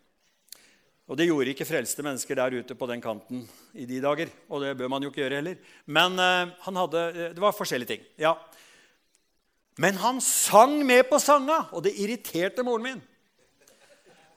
Og 1.10 1.18
det 1.18 1.26
gjorde 1.26 1.50
ikke 1.50 1.66
frelste 1.66 2.04
mennesker 2.06 2.38
der 2.38 2.54
ute 2.62 2.76
på 2.78 2.86
den 2.86 3.02
kanten 3.02 3.42
i 3.74 3.86
de 3.88 3.98
dager. 4.02 4.30
Og 4.50 4.62
det 4.62 4.76
bør 4.78 4.92
man 4.92 5.02
jo 5.02 5.10
ikke 5.10 5.24
gjøre 5.24 5.40
heller. 5.40 5.56
Men 5.90 6.18
han 6.18 6.82
hadde, 6.82 7.06
eh, 7.10 7.32
det 7.34 7.42
var 7.42 7.56
forskjellige 7.56 7.96
ting. 7.96 8.04
ja. 8.18 8.36
Men 9.80 9.96
han 9.96 10.20
sang 10.20 10.84
med 10.84 11.08
på 11.08 11.18
sanga, 11.18 11.70
og 11.72 11.82
det 11.82 11.94
irriterte 11.96 12.62
moren 12.62 12.82
min. 12.82 13.02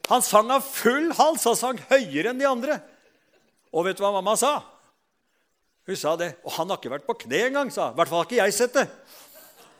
Han 0.08 0.22
sang 0.22 0.50
av 0.50 0.62
full 0.64 1.10
hals. 1.18 1.44
Han 1.44 1.56
sang 1.58 1.80
høyere 1.90 2.30
enn 2.30 2.40
de 2.40 2.46
andre. 2.48 2.78
Og 3.74 3.88
vet 3.88 3.98
du 3.98 4.04
hva 4.04 4.14
mamma 4.14 4.36
sa? 4.38 4.60
Hun 5.84 5.98
sa 5.98 6.14
det. 6.16 6.30
Og 6.46 6.54
han 6.56 6.70
har 6.70 6.80
ikke 6.80 6.94
vært 6.94 7.06
på 7.08 7.18
kne 7.26 7.42
engang, 7.50 7.72
sa 7.74 7.90
I 7.90 7.98
hvert 7.98 8.10
fall 8.10 8.22
har 8.22 8.28
ikke 8.30 8.40
jeg 8.40 8.56
sett 8.56 8.76
det. 8.78 8.86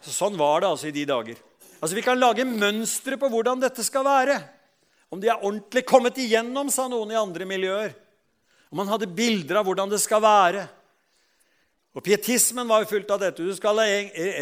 Så 0.04 0.12
sånn 0.12 0.36
var 0.36 0.60
det 0.60 0.72
altså 0.74 0.90
i 0.90 0.94
de 0.94 1.06
dager. 1.08 1.38
Altså 1.80 1.96
Vi 1.96 2.04
kan 2.04 2.20
lage 2.20 2.44
mønstre 2.48 3.16
på 3.20 3.30
hvordan 3.32 3.62
dette 3.62 3.84
skal 3.86 4.04
være. 4.06 4.38
Om 5.12 5.20
de 5.22 5.30
er 5.30 5.40
ordentlig 5.40 5.84
kommet 5.86 6.18
igjennom, 6.18 6.72
sa 6.72 6.88
noen 6.90 7.12
i 7.14 7.20
andre 7.20 7.46
miljøer. 7.48 7.94
Om 8.72 8.82
man 8.82 8.90
hadde 8.90 9.12
bilder 9.14 9.60
av 9.60 9.68
hvordan 9.68 9.92
det 9.92 10.00
skal 10.02 10.22
være. 10.24 10.64
Og 11.94 12.02
Pietismen 12.02 12.66
var 12.66 12.82
jo 12.82 12.90
fullt 12.90 13.12
av 13.14 13.20
dette. 13.22 13.44
Du 13.46 13.54
skal 13.54 13.78
ha 13.78 13.84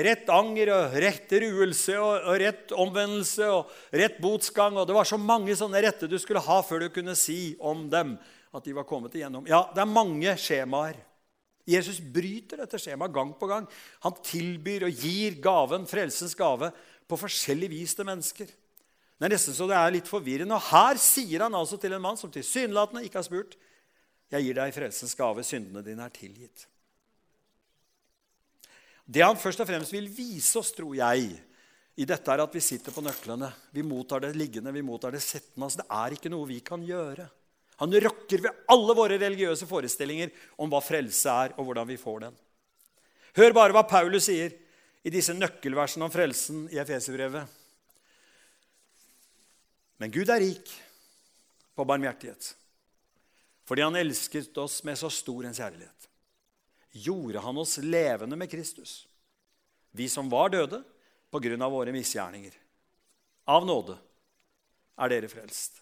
rett 0.07 0.31
anger 0.33 0.71
og 0.73 0.95
rett 1.05 1.35
ruelse 1.43 1.99
og, 2.01 2.31
rett 2.41 2.73
omvendelse 2.73 3.51
og 3.53 3.75
rett 3.93 4.17
botsgang. 4.25 4.79
Og 4.81 4.89
det 4.89 4.97
var 4.97 5.09
så 5.09 5.19
mange 5.21 5.53
sånne 5.59 5.83
retter 5.85 6.09
du 6.09 6.17
skulle 6.23 6.41
ha 6.41 6.63
før 6.65 6.87
du 6.87 6.95
kunne 6.95 7.15
si 7.19 7.53
om 7.61 7.85
dem 7.93 8.17
at 8.53 8.65
de 8.65 8.75
var 8.77 8.87
kommet 8.89 9.15
igjennom. 9.17 9.47
Ja, 9.49 9.65
det 9.75 9.83
er 9.83 9.89
mange 9.89 10.35
skjemaer. 10.41 10.99
Jesus 11.69 12.01
bryter 12.03 12.61
dette 12.65 12.81
skjemaet 12.81 13.15
gang 13.15 13.31
på 13.39 13.49
gang. 13.51 13.69
Han 14.03 14.17
tilbyr 14.27 14.89
og 14.89 15.05
gir 15.05 15.39
gaven, 15.43 15.87
frelsens 15.89 16.35
gave, 16.39 16.73
på 17.09 17.19
forskjellig 17.19 17.71
vis 17.71 17.95
til 17.97 18.09
mennesker. 18.09 18.51
Det 19.23 19.29
er 19.29 19.35
nesten 19.37 19.55
så 19.55 19.69
det 19.71 19.79
er 19.79 19.95
litt 19.95 20.11
forvirrende. 20.11 20.57
Og 20.57 20.71
her 20.73 20.99
sier 21.01 21.45
han 21.45 21.55
altså 21.55 21.79
til 21.79 21.95
en 21.95 22.03
mann 22.03 22.19
som 22.19 22.33
tilsynelatende 22.33 23.05
ikke 23.07 23.21
har 23.21 23.29
spurt, 23.29 23.57
'Jeg 24.33 24.45
gir 24.45 24.55
deg 24.55 24.73
frelsens 24.73 25.15
gave. 25.15 25.45
Syndene 25.45 25.85
dine 25.85 26.05
er 26.05 26.09
tilgitt.' 26.09 26.67
Det 29.05 29.23
han 29.23 29.37
først 29.37 29.61
og 29.61 29.69
fremst 29.69 29.93
vil 29.93 30.09
vise 30.09 30.59
oss, 30.59 30.73
tror 30.73 30.95
jeg, 30.95 31.37
i 31.97 32.05
dette 32.09 32.33
er 32.33 32.41
at 32.41 32.55
vi 32.55 32.61
sitter 32.61 32.95
på 32.95 33.03
nøklene. 33.05 33.53
Vi 33.73 33.83
mottar 33.83 34.21
det 34.21 34.37
liggende, 34.37 34.73
vi 34.73 34.83
mottar 34.83 35.13
det 35.13 35.21
settende. 35.21 35.67
Altså, 35.67 35.83
det 35.83 35.89
er 35.91 36.17
ikke 36.17 36.33
noe 36.33 36.49
vi 36.49 36.61
kan 36.65 36.83
gjøre. 36.83 37.29
Han 37.83 37.91
rokker 38.05 38.45
ved 38.45 38.67
alle 38.71 38.95
våre 38.95 39.17
religiøse 39.19 39.67
forestillinger 39.67 40.31
om 40.63 40.71
hva 40.71 40.79
frelse 40.85 41.33
er, 41.33 41.55
og 41.59 41.67
hvordan 41.67 41.89
vi 41.89 41.99
får 41.99 42.29
den. 42.29 42.37
Hør 43.35 43.57
bare 43.57 43.75
hva 43.75 43.83
Paulus 43.91 44.29
sier 44.29 44.55
i 45.03 45.11
disse 45.11 45.35
nøkkelversene 45.35 46.07
om 46.07 46.13
frelsen 46.15 46.69
i 46.71 46.79
Efeserbrevet. 46.79 47.59
Men 49.99 50.15
Gud 50.15 50.31
er 50.31 50.45
rik 50.45 50.71
på 51.75 51.89
barmhjertighet. 51.89 52.53
Fordi 53.67 53.83
han 53.83 53.99
elsket 53.99 54.63
oss 54.63 54.79
med 54.87 55.03
så 55.03 55.11
stor 55.11 55.51
en 55.51 55.59
kjærlighet. 55.59 56.09
Gjorde 57.03 57.43
han 57.43 57.59
oss 57.59 57.81
levende 57.83 58.39
med 58.39 58.51
Kristus, 58.53 59.09
vi 59.91 60.07
som 60.13 60.31
var 60.31 60.55
døde 60.55 60.85
på 61.33 61.43
grunn 61.43 61.67
av 61.67 61.75
våre 61.75 61.95
misgjerninger. 61.95 62.55
Av 63.51 63.67
nåde 63.67 63.99
er 65.03 65.17
dere 65.17 65.31
frelst. 65.33 65.82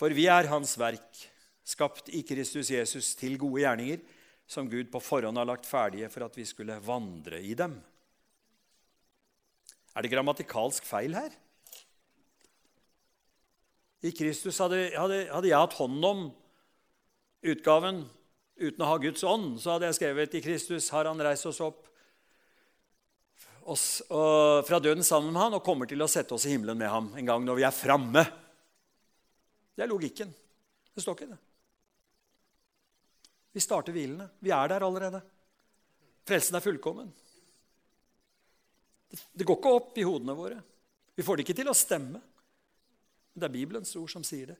For 0.00 0.16
vi 0.16 0.24
er 0.32 0.48
Hans 0.48 0.78
verk, 0.80 1.26
skapt 1.68 2.08
i 2.16 2.22
Kristus 2.24 2.70
Jesus 2.72 3.12
til 3.20 3.36
gode 3.40 3.60
gjerninger, 3.60 4.00
som 4.48 4.68
Gud 4.70 4.88
på 4.90 5.02
forhånd 5.04 5.36
har 5.36 5.46
lagt 5.46 5.68
ferdige 5.68 6.08
for 6.10 6.24
at 6.24 6.38
vi 6.38 6.46
skulle 6.48 6.78
vandre 6.82 7.42
i 7.44 7.52
dem. 7.54 7.76
Er 9.92 10.02
det 10.02 10.10
grammatikalsk 10.14 10.88
feil 10.88 11.18
her? 11.18 11.36
I 14.00 14.14
Kristus 14.16 14.56
hadde, 14.64 14.88
hadde, 14.96 15.20
hadde, 15.28 15.50
jeg 15.50 15.60
hatt 15.60 15.76
hånd 15.76 16.08
om 16.08 16.24
utgaven 17.44 18.06
uten 18.56 18.80
å 18.80 18.88
ha 18.88 18.98
Guds 19.04 19.22
ånd, 19.28 19.58
så 19.60 19.74
hadde 19.74 19.90
jeg 19.90 20.00
skrevet 20.00 20.40
i 20.40 20.42
Kristus 20.44 20.88
har 20.94 21.10
han 21.10 21.20
reist 21.20 21.48
oss 21.50 21.60
opp 21.64 21.84
oss, 23.68 24.00
og, 24.08 24.64
fra 24.64 24.80
døden 24.80 25.04
sammen 25.04 25.34
med 25.34 25.44
han 25.44 25.58
og 25.58 25.64
kommer 25.64 25.88
til 25.88 26.00
å 26.00 26.08
sette 26.10 26.32
oss 26.34 26.48
i 26.48 26.54
himmelen 26.54 26.80
med 26.80 26.88
ham 26.88 27.12
en 27.12 27.28
gang 27.28 27.44
når 27.44 27.60
vi 27.60 27.66
er 27.68 27.76
framme. 27.76 28.24
Det 29.80 29.86
er 29.86 29.88
logikken. 29.88 30.32
Det 30.92 31.00
står 31.00 31.14
ikke 31.16 31.26
det. 31.30 31.36
Vi 33.56 33.62
starter 33.64 33.94
hvilene. 33.96 34.26
Vi 34.44 34.50
er 34.52 34.66
der 34.68 34.84
allerede. 34.84 35.22
Frelsen 36.28 36.58
er 36.58 36.64
fullkommen. 36.64 37.06
Det 39.08 39.46
går 39.48 39.56
ikke 39.56 39.70
opp 39.78 39.96
i 39.96 40.04
hodene 40.04 40.34
våre. 40.36 40.58
Vi 41.16 41.24
får 41.24 41.40
det 41.40 41.46
ikke 41.46 41.56
til 41.62 41.70
å 41.72 41.76
stemme. 41.80 42.20
Det 43.32 43.48
er 43.48 43.54
Bibelens 43.54 43.94
ord 43.96 44.12
som 44.12 44.26
sier 44.26 44.52
det. 44.52 44.58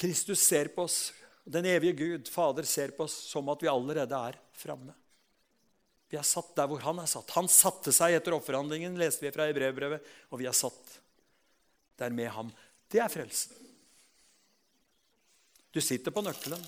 Kristus 0.00 0.40
ser 0.40 0.70
på 0.72 0.86
oss, 0.88 1.12
den 1.44 1.68
evige 1.68 1.98
Gud, 1.98 2.30
Fader, 2.32 2.64
ser 2.64 2.94
på 2.96 3.04
oss 3.04 3.18
som 3.28 3.52
at 3.52 3.60
vi 3.60 3.68
allerede 3.68 4.22
er 4.30 4.38
framme. 4.56 4.94
Vi 6.08 6.16
er 6.16 6.24
satt 6.24 6.54
der 6.56 6.70
hvor 6.72 6.80
han 6.80 7.02
er 7.04 7.12
satt. 7.12 7.36
Han 7.36 7.52
satte 7.52 7.92
seg 7.92 8.16
etter 8.16 8.38
offerhandlingen, 8.38 8.96
leste 8.96 9.28
vi 9.28 9.34
fra 9.36 9.50
i 9.52 9.56
brevbrevet, 9.56 10.08
og 10.32 10.40
vi 10.40 10.48
er 10.48 10.56
satt 10.56 10.96
der 12.00 12.16
med 12.16 12.32
ham. 12.32 12.56
Det 12.88 13.04
er 13.04 13.12
frelsen. 13.12 13.60
Du 15.74 15.80
sitter 15.82 16.14
på 16.14 16.22
nøkkelen. 16.22 16.60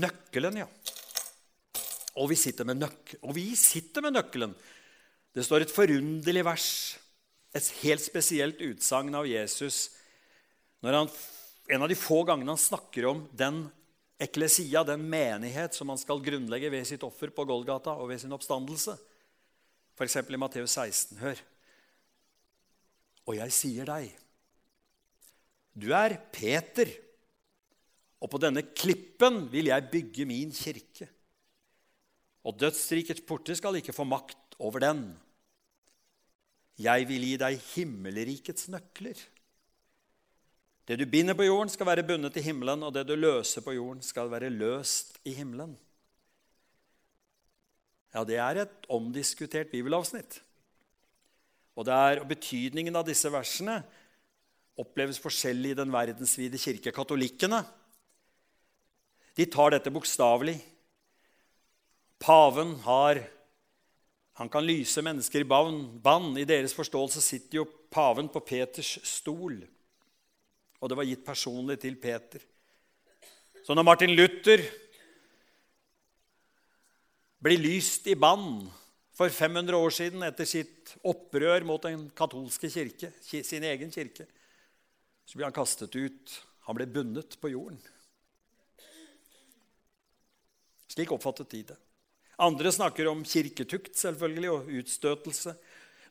Nøkkelen, 0.00 0.62
ja. 0.62 0.68
Og 2.16 2.30
vi 2.30 2.38
sitter 2.40 2.64
med, 2.64 2.80
nøk 2.80 3.16
og 3.20 3.34
vi 3.36 3.50
sitter 3.60 4.04
med 4.04 4.16
nøkkelen. 4.16 4.54
Det 5.36 5.44
står 5.44 5.66
et 5.66 5.72
forunderlig 5.72 6.46
vers, 6.48 6.68
et 7.52 7.68
helt 7.82 8.00
spesielt 8.00 8.62
utsagn 8.64 9.12
av 9.16 9.28
Jesus 9.28 9.90
når 10.84 10.96
han, 10.96 11.10
en 11.76 11.84
av 11.84 11.90
de 11.90 11.96
få 11.98 12.22
gangene 12.28 12.52
han 12.52 12.60
snakker 12.60 13.08
om 13.10 13.24
den 13.36 13.66
eklesia, 14.22 14.84
den 14.84 15.04
menighet 15.10 15.76
som 15.76 15.92
han 15.92 16.00
skal 16.00 16.22
grunnlegge 16.24 16.70
ved 16.72 16.88
sitt 16.88 17.04
offer 17.04 17.32
på 17.36 17.44
Golgata 17.48 17.96
og 18.00 18.08
ved 18.12 18.22
sin 18.22 18.32
oppstandelse. 18.32 18.96
F.eks. 19.96 20.16
i 20.16 20.40
Matteus 20.40 20.76
16. 20.76 21.18
Hør. 21.20 21.42
Og 23.26 23.36
jeg 23.40 23.52
sier 23.56 23.88
deg, 23.88 24.12
du 25.76 25.90
er 25.92 26.16
Peter, 26.32 26.88
og 28.24 28.30
på 28.32 28.40
denne 28.40 28.64
klippen 28.72 29.44
vil 29.52 29.68
jeg 29.68 29.90
bygge 29.92 30.24
min 30.28 30.52
kirke. 30.56 31.08
Og 32.46 32.56
dødsrikets 32.58 33.24
porter 33.28 33.58
skal 33.58 33.76
ikke 33.76 33.94
få 33.94 34.06
makt 34.08 34.56
over 34.62 34.80
den. 34.80 35.02
Jeg 36.80 37.08
vil 37.08 37.24
gi 37.24 37.36
deg 37.40 37.58
himmelrikets 37.74 38.70
nøkler. 38.72 39.18
Det 40.86 40.98
du 41.00 41.04
binder 41.10 41.34
på 41.34 41.46
jorden, 41.48 41.72
skal 41.72 41.88
være 41.88 42.06
bundet 42.06 42.36
i 42.38 42.44
himmelen, 42.46 42.84
og 42.86 42.94
det 42.94 43.06
du 43.08 43.16
løser 43.18 43.64
på 43.64 43.74
jorden, 43.74 44.02
skal 44.06 44.30
være 44.30 44.52
løst 44.54 45.18
i 45.26 45.34
himmelen. 45.34 45.74
Ja, 48.14 48.22
det 48.24 48.38
er 48.40 48.62
et 48.62 48.86
omdiskutert 48.88 49.72
bibelavsnitt. 49.72 50.38
Og, 51.76 51.84
det 51.84 51.92
er, 51.92 52.20
og 52.22 52.30
Betydningen 52.30 52.96
av 52.96 53.04
disse 53.08 53.28
versene 53.32 53.80
oppleves 54.80 55.20
forskjellig 55.22 55.72
i 55.72 55.78
den 55.78 55.92
verdensvide 55.92 56.60
kirke. 56.60 56.92
Katolikkene 56.94 57.62
de 59.36 59.44
tar 59.52 59.74
dette 59.74 59.92
bokstavelig. 59.92 60.56
Paven 62.22 62.74
har 62.86 63.20
han 64.36 64.50
kan 64.52 64.64
lyse 64.68 65.00
mennesker 65.00 65.44
i 65.44 65.48
bann. 65.48 66.34
I 66.36 66.44
deres 66.48 66.74
forståelse 66.76 67.22
sitter 67.24 67.62
jo 67.62 67.68
paven 67.92 68.28
på 68.28 68.42
Peters 68.44 68.98
stol. 69.08 69.62
Og 70.76 70.90
det 70.90 70.98
var 70.98 71.08
gitt 71.08 71.24
personlig 71.24 71.78
til 71.80 71.96
Peter. 72.00 72.42
Så 73.64 73.74
når 73.74 73.86
Martin 73.88 74.12
Luther 74.12 74.60
blir 77.40 77.62
lyst 77.64 78.08
i 78.12 78.16
bann 78.16 78.66
for 79.16 79.32
500 79.32 79.76
år 79.76 79.94
siden 79.96 80.24
etter 80.26 80.48
sitt 80.48 80.92
opprør 81.00 81.64
mot 81.64 81.82
den 81.82 82.10
katolske 82.16 82.68
kirke, 82.72 83.12
sin 83.24 83.64
egen 83.64 83.92
kirke, 83.92 84.28
så 85.26 85.36
blir 85.36 85.48
han 85.48 85.56
kastet 85.56 85.96
ut. 85.98 86.36
Han 86.66 86.78
ble 86.78 86.86
bundet 86.90 87.36
på 87.42 87.50
jorden. 87.50 87.78
Slik 90.90 91.12
oppfattet 91.12 91.50
de 91.52 91.62
det. 91.72 91.76
Andre 92.40 92.70
snakker 92.72 93.08
om 93.10 93.24
kirketukt 93.26 93.96
selvfølgelig, 93.98 94.50
og 94.52 94.70
utstøtelse. 94.80 95.56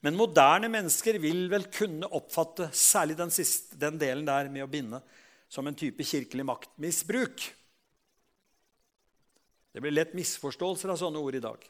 Men 0.06 0.17
moderne 0.17 0.69
mennesker 0.69 1.17
vil 1.21 1.47
vel 1.49 1.67
kunne 1.73 2.10
oppfatte 2.13 2.67
særlig 2.75 3.15
den, 3.17 3.32
siste, 3.34 3.78
den 3.82 3.97
delen 4.01 4.25
der 4.28 4.49
med 4.51 4.65
å 4.65 4.69
binde 4.69 5.01
som 5.49 5.65
en 5.67 5.78
type 5.78 6.04
kirkelig 6.06 6.45
maktmisbruk. 6.45 7.45
Det 9.75 9.84
blir 9.84 9.95
lett 9.95 10.15
misforståelser 10.17 10.93
av 10.93 10.99
sånne 10.99 11.21
ord 11.21 11.38
i 11.38 11.43
dag. 11.43 11.65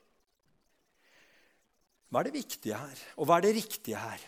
Hva 2.09 2.21
er 2.21 2.29
det 2.29 2.37
viktige 2.37 2.79
her, 2.79 3.03
og 3.19 3.27
hva 3.27 3.39
er 3.39 3.47
det 3.47 3.55
riktige 3.57 3.99
her? 3.99 4.21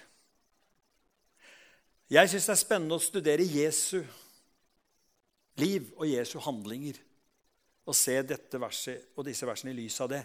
Jeg 2.07 2.31
syns 2.31 2.47
det 2.47 2.53
er 2.53 2.61
spennende 2.61 2.95
å 2.95 3.03
studere 3.03 3.43
Jesu 3.43 3.99
liv 5.59 5.89
og 5.97 6.07
Jesu 6.07 6.37
handlinger 6.39 6.99
og 7.87 7.95
se 7.97 8.15
dette 8.23 8.59
verset 8.61 9.09
og 9.15 9.25
disse 9.27 9.47
versene 9.47 9.73
i 9.73 9.77
lys 9.79 9.97
av 10.03 10.11
det. 10.11 10.23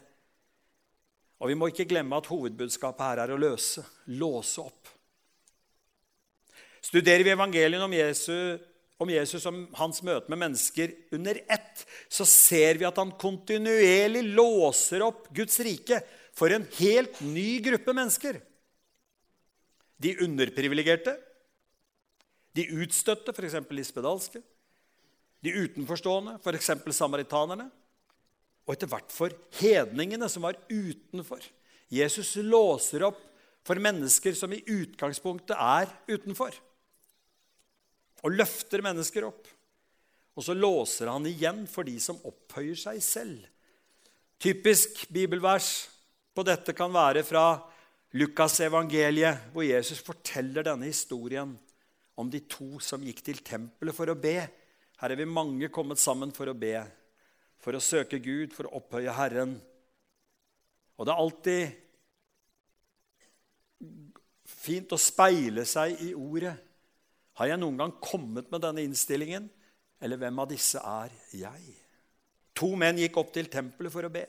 Og 1.43 1.51
Vi 1.51 1.57
må 1.59 1.73
ikke 1.73 1.89
glemme 1.91 2.19
at 2.19 2.29
hovedbudskapet 2.31 3.03
her 3.03 3.25
er 3.25 3.33
å 3.35 3.41
løse, 3.41 3.83
låse 4.15 4.63
opp. 4.63 4.91
Studerer 6.83 7.25
vi 7.27 7.35
evangeliet 7.35 7.83
om 7.83 7.97
om 9.03 9.11
Jesus 9.11 9.47
og 9.51 9.57
hans 9.75 9.99
møte 10.07 10.31
med 10.31 10.39
mennesker 10.39 10.93
under 11.17 11.41
ett, 11.51 11.83
så 12.07 12.23
ser 12.29 12.79
vi 12.79 12.87
at 12.87 12.99
han 13.01 13.11
kontinuerlig 13.19 14.23
låser 14.37 15.03
opp 15.03 15.27
Guds 15.35 15.59
rike 15.67 15.99
for 16.39 16.55
en 16.55 16.63
helt 16.79 17.19
ny 17.27 17.59
gruppe 17.65 17.95
mennesker. 17.97 18.39
De 20.03 20.15
underprivilegerte, 20.23 21.17
de 22.57 22.69
utstøtte, 22.83 23.33
f.eks. 23.33 23.55
lispedalske. 23.71 23.85
spedalske, 23.85 24.43
de 25.43 25.53
utenforstående, 25.59 26.37
f.eks. 26.39 26.71
samaritanerne, 26.95 27.67
og 28.63 28.77
etter 28.77 28.91
hvert 28.91 29.11
for 29.11 29.35
hedningene 29.59 30.29
som 30.31 30.47
var 30.47 30.59
utenfor. 30.71 31.43
Jesus 31.93 32.37
låser 32.39 33.03
opp 33.09 33.19
for 33.67 33.79
mennesker 33.83 34.37
som 34.39 34.55
i 34.55 34.63
utgangspunktet 34.63 35.59
er 35.59 35.91
utenfor, 36.11 36.55
og 38.23 38.39
løfter 38.39 38.85
mennesker 38.87 39.27
opp. 39.27 39.51
Og 40.39 40.47
så 40.47 40.55
låser 40.55 41.11
han 41.11 41.27
igjen 41.29 41.67
for 41.69 41.85
de 41.85 41.99
som 42.01 42.21
opphøyer 42.25 42.79
seg 42.79 43.03
selv. 43.05 43.43
Typisk 44.41 45.05
bibelvers 45.13 45.91
på 46.33 46.45
dette 46.47 46.73
kan 46.75 46.95
være 46.95 47.27
fra 47.27 47.45
Lukas 48.17 48.61
evangeliet, 48.65 49.51
hvor 49.53 49.67
Jesus 49.67 50.01
forteller 50.05 50.65
denne 50.65 50.89
historien 50.89 51.53
om 52.19 52.31
de 52.31 52.43
to 52.51 52.81
som 52.85 53.03
gikk 53.05 53.23
til 53.25 53.41
tempelet 53.45 53.97
for 53.97 54.11
å 54.13 54.19
be. 54.19 54.39
Her 55.01 55.13
er 55.13 55.19
vi 55.19 55.29
mange 55.29 55.69
kommet 55.73 56.01
sammen 56.03 56.33
for 56.35 56.51
å 56.51 56.57
be 56.57 56.77
for 57.63 57.79
å 57.79 57.83
søke 57.83 58.19
Gud, 58.23 58.51
for 58.55 58.67
å 58.67 58.81
opphøye 58.81 59.15
Herren. 59.15 59.55
Og 60.99 61.07
det 61.07 61.15
er 61.15 61.23
alltid 61.23 61.63
fint 64.63 64.95
å 64.95 65.01
speile 65.01 65.65
seg 65.69 66.01
i 66.03 66.11
ordet. 66.15 66.55
Har 67.39 67.49
jeg 67.49 67.61
noen 67.63 67.79
gang 67.81 67.95
kommet 68.03 68.51
med 68.53 68.65
denne 68.65 68.83
innstillingen? 68.85 69.47
Eller 70.03 70.19
hvem 70.19 70.43
av 70.43 70.51
disse 70.51 70.83
er 70.83 71.15
jeg? 71.39 71.63
To 72.59 72.75
menn 72.79 72.99
gikk 73.01 73.17
opp 73.23 73.31
til 73.35 73.49
tempelet 73.51 73.95
for 73.95 74.05
å 74.07 74.13
be. 74.13 74.27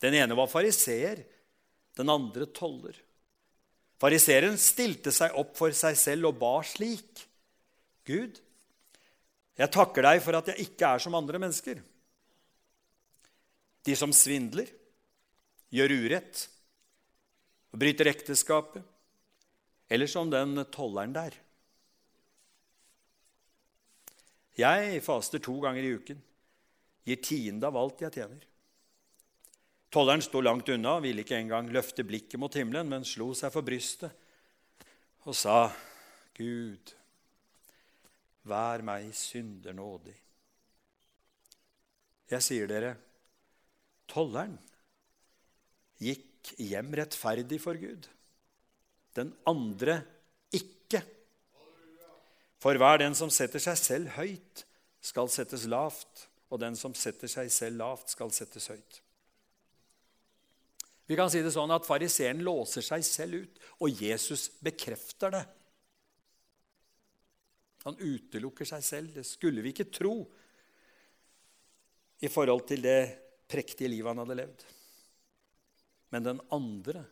Den 0.00 0.14
ene 0.20 0.36
var 0.36 0.52
fariseer, 0.52 1.24
den 1.96 2.12
andre 2.12 2.46
toller. 2.52 2.96
Fariseeren 4.00 4.58
stilte 4.60 5.12
seg 5.14 5.34
opp 5.40 5.54
for 5.56 5.72
seg 5.76 5.96
selv 5.96 6.30
og 6.30 6.40
ba 6.40 6.58
slik.: 6.66 7.24
Gud, 8.06 8.38
jeg 9.56 9.72
takker 9.72 10.04
deg 10.04 10.20
for 10.22 10.36
at 10.36 10.52
jeg 10.52 10.68
ikke 10.68 10.94
er 10.94 11.02
som 11.02 11.16
andre 11.16 11.40
mennesker 11.42 11.80
de 13.86 13.94
som 13.98 14.12
svindler, 14.14 14.68
gjør 15.70 15.94
urett 15.94 16.46
og 17.70 17.80
bryter 17.82 18.10
ekteskapet, 18.10 18.82
eller 19.90 20.10
som 20.10 20.30
den 20.32 20.58
tolleren 20.74 21.14
der. 21.14 21.36
Jeg 24.56 25.02
faster 25.04 25.42
to 25.42 25.58
ganger 25.62 25.84
i 25.84 25.94
uken, 25.94 26.18
gir 27.06 27.22
tiende 27.22 27.68
av 27.68 27.76
alt 27.78 28.02
jeg 28.02 28.14
tjener. 28.16 28.42
Tolleren 29.90 30.22
sto 30.24 30.42
langt 30.42 30.68
unna, 30.72 30.98
ville 31.00 31.22
ikke 31.22 31.38
engang 31.38 31.70
løfte 31.72 32.04
blikket 32.04 32.40
mot 32.40 32.54
himmelen, 32.54 32.88
men 32.90 33.06
slo 33.06 33.32
seg 33.34 33.52
for 33.54 33.66
brystet 33.66 34.12
og 35.26 35.34
sa, 35.34 35.72
'Gud, 36.36 36.92
vær 38.46 38.84
meg 38.86 39.10
synder 39.16 39.74
nådig.' 39.74 40.20
Jeg 42.30 42.42
sier 42.42 42.70
dere, 42.70 42.96
Tolleren 44.10 44.54
gikk 46.02 46.52
hjem 46.62 46.94
rettferdig 46.98 47.58
for 47.62 47.78
Gud. 47.78 48.06
Den 49.16 49.32
andre 49.48 50.00
ikke. 50.54 51.02
For 52.62 52.78
hver 52.78 53.00
den 53.02 53.16
som 53.18 53.32
setter 53.34 53.62
seg 53.62 53.78
selv 53.80 54.14
høyt, 54.16 54.62
skal 55.02 55.30
settes 55.30 55.66
lavt, 55.70 56.26
og 56.50 56.60
den 56.62 56.78
som 56.78 56.94
setter 56.94 57.30
seg 57.30 57.50
selv 57.52 57.82
lavt, 57.82 58.14
skal 58.14 58.30
settes 58.34 58.70
høyt. 58.70 59.00
Vi 61.06 61.16
kan 61.18 61.30
si 61.30 61.42
det 61.42 61.52
sånn 61.54 61.70
at 61.74 61.86
Fariseeren 61.86 62.42
låser 62.42 62.82
seg 62.82 63.04
selv 63.06 63.44
ut, 63.44 63.60
og 63.82 64.02
Jesus 64.02 64.48
bekrefter 64.64 65.34
det. 65.36 65.44
Han 67.86 67.98
utelukker 68.00 68.66
seg 68.66 68.82
selv. 68.82 69.12
Det 69.14 69.22
skulle 69.26 69.62
vi 69.62 69.70
ikke 69.70 69.86
tro 69.94 70.16
i 72.26 72.30
forhold 72.32 72.64
til 72.66 72.82
det 72.82 73.00
prektige 73.46 73.92
livet 73.92 74.10
han 74.10 74.24
hadde 74.24 74.38
levd. 74.40 74.64
Men 76.10 76.26
den 76.26 76.40
andre 76.54 77.04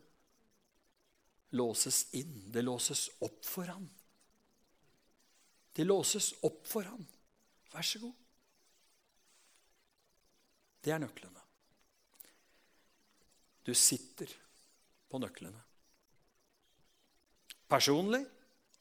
låses 1.54 2.08
inn. 2.18 2.50
Det 2.50 2.64
låses 2.66 3.06
opp 3.22 3.38
for 3.46 3.70
ham. 3.70 3.86
Det 5.74 5.86
låses 5.86 6.32
opp 6.42 6.66
for 6.66 6.90
ham. 6.90 7.06
Vær 7.70 7.86
så 7.86 8.02
god. 8.02 8.18
Det 10.82 10.92
er 10.94 11.02
nøklene. 11.02 11.43
Du 13.64 13.72
sitter 13.74 14.30
på 15.08 15.20
nøklene. 15.22 15.60
Personlig, 17.70 18.20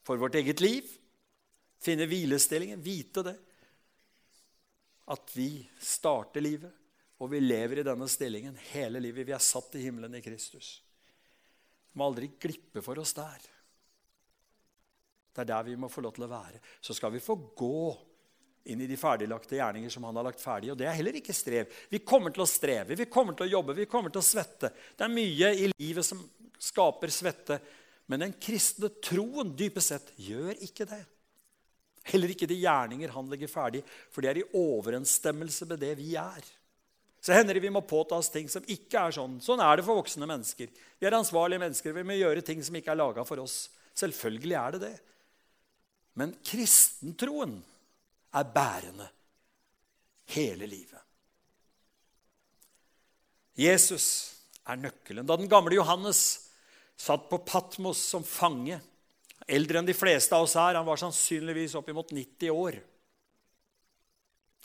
for 0.03 0.19
vårt 0.19 0.35
eget 0.35 0.59
liv, 0.59 0.89
Finne 1.83 2.07
hvilestillingen, 2.07 2.79
vite 2.81 3.23
det. 3.27 3.35
At 5.11 5.33
vi 5.35 5.65
starter 5.83 6.43
livet, 6.43 6.71
og 7.19 7.31
vi 7.33 7.41
lever 7.43 7.81
i 7.81 7.83
denne 7.83 8.07
stillingen 8.07 8.55
hele 8.71 9.01
livet. 9.03 9.27
Vi 9.27 9.35
er 9.35 9.43
satt 9.43 9.75
i 9.75 9.83
himmelen 9.83 10.15
i 10.15 10.23
Kristus. 10.23 10.77
Vi 11.91 11.99
må 11.99 12.07
aldri 12.07 12.31
glippe 12.39 12.81
for 12.85 13.01
oss 13.03 13.11
der. 13.17 13.49
Det 15.33 15.43
er 15.43 15.49
der 15.49 15.67
vi 15.67 15.75
må 15.79 15.89
få 15.91 16.05
lov 16.05 16.15
til 16.15 16.23
å 16.23 16.31
være. 16.31 16.61
Så 16.79 16.95
skal 16.95 17.11
vi 17.11 17.23
få 17.23 17.35
gå 17.51 17.83
inn 18.63 18.81
i 18.81 18.87
de 18.87 18.97
ferdiglagte 18.97 19.57
gjerninger 19.57 19.91
som 19.91 20.05
han 20.07 20.15
har 20.15 20.27
lagt 20.29 20.41
ferdig. 20.41 20.71
Og 20.71 20.79
det 20.79 20.87
er 20.87 20.95
heller 20.95 21.17
ikke 21.19 21.35
strev. 21.35 21.71
Vi 21.91 22.03
kommer 22.07 22.33
til 22.33 22.45
å 22.45 22.49
streve, 22.49 22.95
vi 22.95 23.09
kommer 23.11 23.35
til 23.35 23.47
å 23.47 23.53
jobbe, 23.57 23.75
vi 23.77 23.89
kommer 23.91 24.13
til 24.13 24.21
å 24.21 24.25
svette. 24.25 24.71
Det 24.95 25.03
er 25.03 25.11
mye 25.11 25.51
i 25.57 25.69
livet 25.73 26.07
som 26.07 26.21
skaper 26.63 27.11
svette. 27.11 27.59
Men 28.11 28.25
den 28.25 28.35
kristne 28.39 28.91
troen 29.03 29.53
dypest 29.57 29.93
sett 29.93 30.13
gjør 30.19 30.55
ikke 30.63 30.87
det. 30.87 31.03
Heller 32.11 32.33
ikke 32.33 32.49
de 32.49 32.59
gjerninger 32.59 33.13
han 33.15 33.29
legger 33.31 33.51
ferdig, 33.51 33.83
for 34.11 34.23
det 34.23 34.33
er 34.33 34.41
i 34.41 34.49
overensstemmelse 34.59 35.67
med 35.69 35.79
det 35.83 35.93
vi 35.99 36.15
er. 36.19 36.43
Så 37.23 37.31
hender 37.31 37.55
det 37.55 37.63
vi 37.63 37.71
må 37.71 37.79
påta 37.87 38.17
oss 38.19 38.27
ting 38.31 38.49
som 38.51 38.65
ikke 38.67 38.99
er 38.99 39.15
sånn. 39.15 39.37
Sånn 39.43 39.61
er 39.63 39.79
det 39.79 39.85
for 39.87 40.01
voksne 40.01 40.27
mennesker. 40.27 40.67
Vi 40.99 41.07
er 41.07 41.15
ansvarlige 41.15 41.63
mennesker. 41.63 41.95
Vi 41.95 42.03
må 42.03 42.17
gjøre 42.19 42.43
ting 42.43 42.59
som 42.63 42.75
ikke 42.75 42.91
er 42.91 42.99
laga 42.99 43.23
for 43.27 43.39
oss. 43.39 43.69
Selvfølgelig 43.95 44.57
er 44.59 44.75
det 44.75 44.81
det. 44.83 44.97
Men 46.19 46.35
kristentroen 46.43 47.61
er 48.33 48.53
bærende 48.53 49.07
hele 50.33 50.67
livet. 50.67 50.99
Jesus 53.53 54.07
er 54.65 54.79
nøkkelen. 54.79 55.27
Da 55.27 55.37
den 55.37 55.51
gamle 55.51 55.77
Johannes 55.77 56.23
satt 56.97 57.29
på 57.29 57.41
Patmos 57.45 58.01
som 58.13 58.25
fange, 58.25 58.79
eldre 59.47 59.81
enn 59.81 59.87
de 59.89 59.95
fleste 59.97 60.35
av 60.35 60.47
oss 60.47 60.55
her, 60.57 60.77
han 60.79 60.87
var 60.87 61.01
sannsynligvis 61.01 61.75
oppimot 61.77 62.13
90 62.15 62.53
år, 62.53 62.79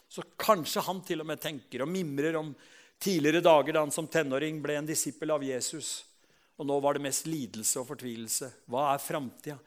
så 0.09 0.25
kanskje 0.41 0.85
han 0.87 1.03
til 1.05 1.21
og 1.21 1.29
med 1.29 1.41
tenker 1.43 1.85
og 1.85 1.91
mimrer 1.93 2.39
om 2.39 2.55
tidligere 3.03 3.45
dager 3.45 3.77
da 3.77 3.83
han 3.85 3.93
som 3.93 4.09
tenåring 4.09 4.63
ble 4.65 4.79
en 4.79 4.89
disippel 4.89 5.35
av 5.35 5.45
Jesus. 5.45 6.07
Og 6.59 6.67
nå 6.67 6.79
var 6.83 6.97
det 6.97 7.05
mest 7.05 7.29
lidelse 7.29 7.77
og 7.83 7.91
fortvilelse. 7.91 8.49
Hva 8.73 8.89
er 8.95 9.03
framtida? 9.05 9.59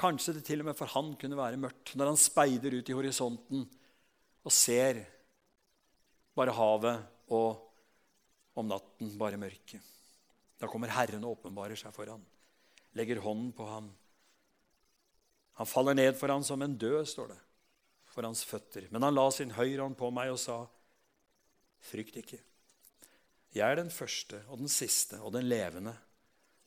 Kanskje 0.00 0.34
det 0.36 0.44
til 0.48 0.62
og 0.62 0.68
med 0.70 0.78
for 0.78 0.90
han 0.90 1.12
kunne 1.20 1.38
være 1.38 1.60
mørkt 1.60 1.94
når 1.94 2.12
han 2.12 2.20
speider 2.20 2.74
ut 2.74 2.88
i 2.90 2.96
horisonten 2.96 3.66
og 4.44 4.52
ser 4.52 5.04
bare 6.34 6.54
havet 6.54 7.30
og 7.34 7.60
om 8.58 8.70
natten 8.70 9.12
bare 9.18 9.38
mørket. 9.40 9.82
Da 10.58 10.70
kommer 10.70 10.92
Herren 10.94 11.24
og 11.26 11.38
åpenbarer 11.38 11.78
seg 11.78 11.94
for 11.94 12.08
ham, 12.10 12.22
legger 12.94 13.22
hånden 13.22 13.52
på 13.56 13.66
ham. 13.68 13.90
Han 15.58 15.70
faller 15.70 15.94
ned 15.94 16.14
for 16.18 16.30
ham 16.32 16.42
som 16.46 16.62
en 16.62 16.76
død, 16.78 17.04
står 17.06 17.30
det, 17.30 17.40
for 18.10 18.26
hans 18.26 18.42
føtter. 18.46 18.88
Men 18.90 19.06
han 19.06 19.14
la 19.14 19.28
sin 19.34 19.54
høyre 19.54 19.82
hånd 19.84 19.98
på 19.98 20.10
meg 20.14 20.32
og 20.32 20.40
sa, 20.42 20.64
frykt 21.84 22.18
ikke. 22.22 22.40
Jeg 23.54 23.66
er 23.68 23.78
den 23.78 23.92
første 23.94 24.40
og 24.48 24.58
den 24.62 24.70
siste 24.72 25.20
og 25.22 25.34
den 25.36 25.46
levende. 25.46 25.94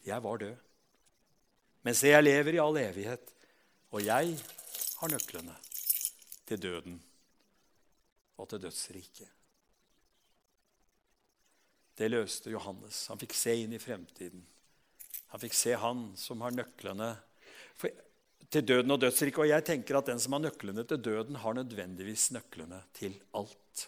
Jeg 0.07 0.23
var 0.23 0.39
død. 0.39 0.55
Men 1.87 1.95
se, 1.95 2.09
jeg 2.11 2.23
lever 2.25 2.57
i 2.57 2.59
all 2.59 2.75
evighet, 2.81 3.29
og 3.95 4.01
jeg 4.03 4.33
har 4.99 5.11
nøklene 5.13 5.53
til 6.43 6.59
døden 6.59 6.97
og 8.35 8.49
til 8.51 8.59
dødsriket. 8.59 9.29
Det 11.95 12.09
løste 12.11 12.51
Johannes. 12.51 13.05
Han 13.07 13.21
fikk 13.21 13.35
se 13.39 13.53
inn 13.61 13.71
i 13.71 13.79
fremtiden. 13.79 14.41
Han 15.31 15.41
fikk 15.45 15.55
se 15.55 15.77
han 15.79 16.01
som 16.19 16.43
har 16.43 16.51
nøklene 16.57 17.07
for, 17.79 17.93
til 18.51 18.65
døden 18.67 18.91
og 18.91 18.99
dødsriket. 19.05 19.39
Og 19.45 19.49
jeg 19.49 19.65
tenker 19.69 19.97
at 20.01 20.09
den 20.11 20.19
som 20.19 20.35
har 20.35 20.43
nøklene 20.43 20.83
til 20.91 20.99
døden, 21.05 21.39
har 21.39 21.55
nødvendigvis 21.55 22.33
nøklene 22.35 22.81
til 22.99 23.15
alt. 23.39 23.85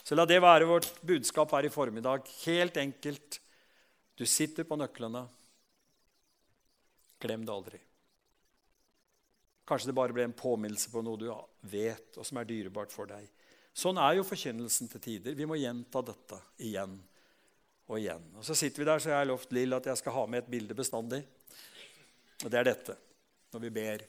Så 0.00 0.16
la 0.16 0.24
det 0.24 0.40
være 0.40 0.70
vårt 0.72 0.88
budskap 1.04 1.52
her 1.58 1.68
i 1.68 1.74
formiddag. 1.76 2.24
Helt 2.46 2.80
enkelt. 2.80 3.38
Du 4.16 4.24
sitter 4.24 4.64
på 4.64 4.80
nøklene. 4.80 5.26
Glem 7.20 7.44
det 7.46 7.52
aldri. 7.54 7.80
Kanskje 9.68 9.90
det 9.90 9.96
bare 9.98 10.14
ble 10.16 10.24
en 10.26 10.34
påminnelse 10.34 10.90
på 10.90 11.02
noe 11.06 11.20
du 11.20 11.28
vet, 11.70 12.16
og 12.18 12.26
som 12.26 12.40
er 12.40 12.48
dyrebart 12.48 12.90
for 12.94 13.10
deg. 13.10 13.28
Sånn 13.76 14.00
er 14.02 14.16
jo 14.18 14.26
forkynnelsen 14.26 14.90
til 14.90 15.02
tider. 15.04 15.36
Vi 15.38 15.46
må 15.46 15.58
gjenta 15.60 16.02
dette 16.02 16.40
igjen 16.66 16.96
og 17.86 17.98
igjen. 18.00 18.24
Og 18.38 18.46
Så 18.46 18.56
sitter 18.58 18.82
vi 18.82 18.88
der, 18.88 18.98
så 18.98 19.12
jeg 19.12 19.20
har 19.20 19.28
lovt 19.30 19.52
Lill 19.54 19.76
at 19.76 19.86
jeg 19.86 20.00
skal 20.00 20.16
ha 20.16 20.24
med 20.26 20.42
et 20.42 20.50
bilde 20.50 20.74
bestandig. 20.74 21.20
Og 22.42 22.50
det 22.50 22.58
er 22.58 22.66
dette, 22.70 22.96
når 23.52 23.64
vi 23.66 23.72
ber. 23.76 24.04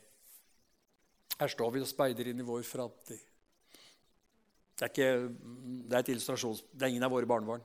Her 1.37 1.51
står 1.51 1.71
vi 1.75 1.83
og 1.83 1.89
speider 1.89 2.31
inn 2.31 2.41
i 2.41 2.47
vår 2.47 2.63
framtid. 2.65 3.21
Det 4.81 4.87
er, 4.87 4.89
ikke, 4.89 5.09
det 5.91 5.97
er, 5.99 6.07
det 6.09 6.85
er 6.85 6.89
ingen 6.89 7.05
av 7.05 7.13
våre 7.13 7.29
barnebarn. 7.29 7.61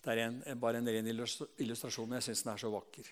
Det 0.00 0.14
er 0.14 0.22
en, 0.24 0.38
bare 0.60 0.80
en 0.80 0.88
ren 0.88 1.08
illustrasjon, 1.12 2.08
men 2.08 2.22
jeg 2.22 2.30
syns 2.30 2.46
den 2.46 2.52
er 2.54 2.62
så 2.62 2.70
vakker. 2.72 3.10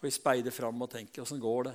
Og 0.00 0.06
vi 0.08 0.16
speider 0.16 0.54
fram 0.54 0.80
og 0.80 0.88
tenker 0.88 1.20
åssen 1.20 1.40
går 1.42 1.68
det? 1.68 1.74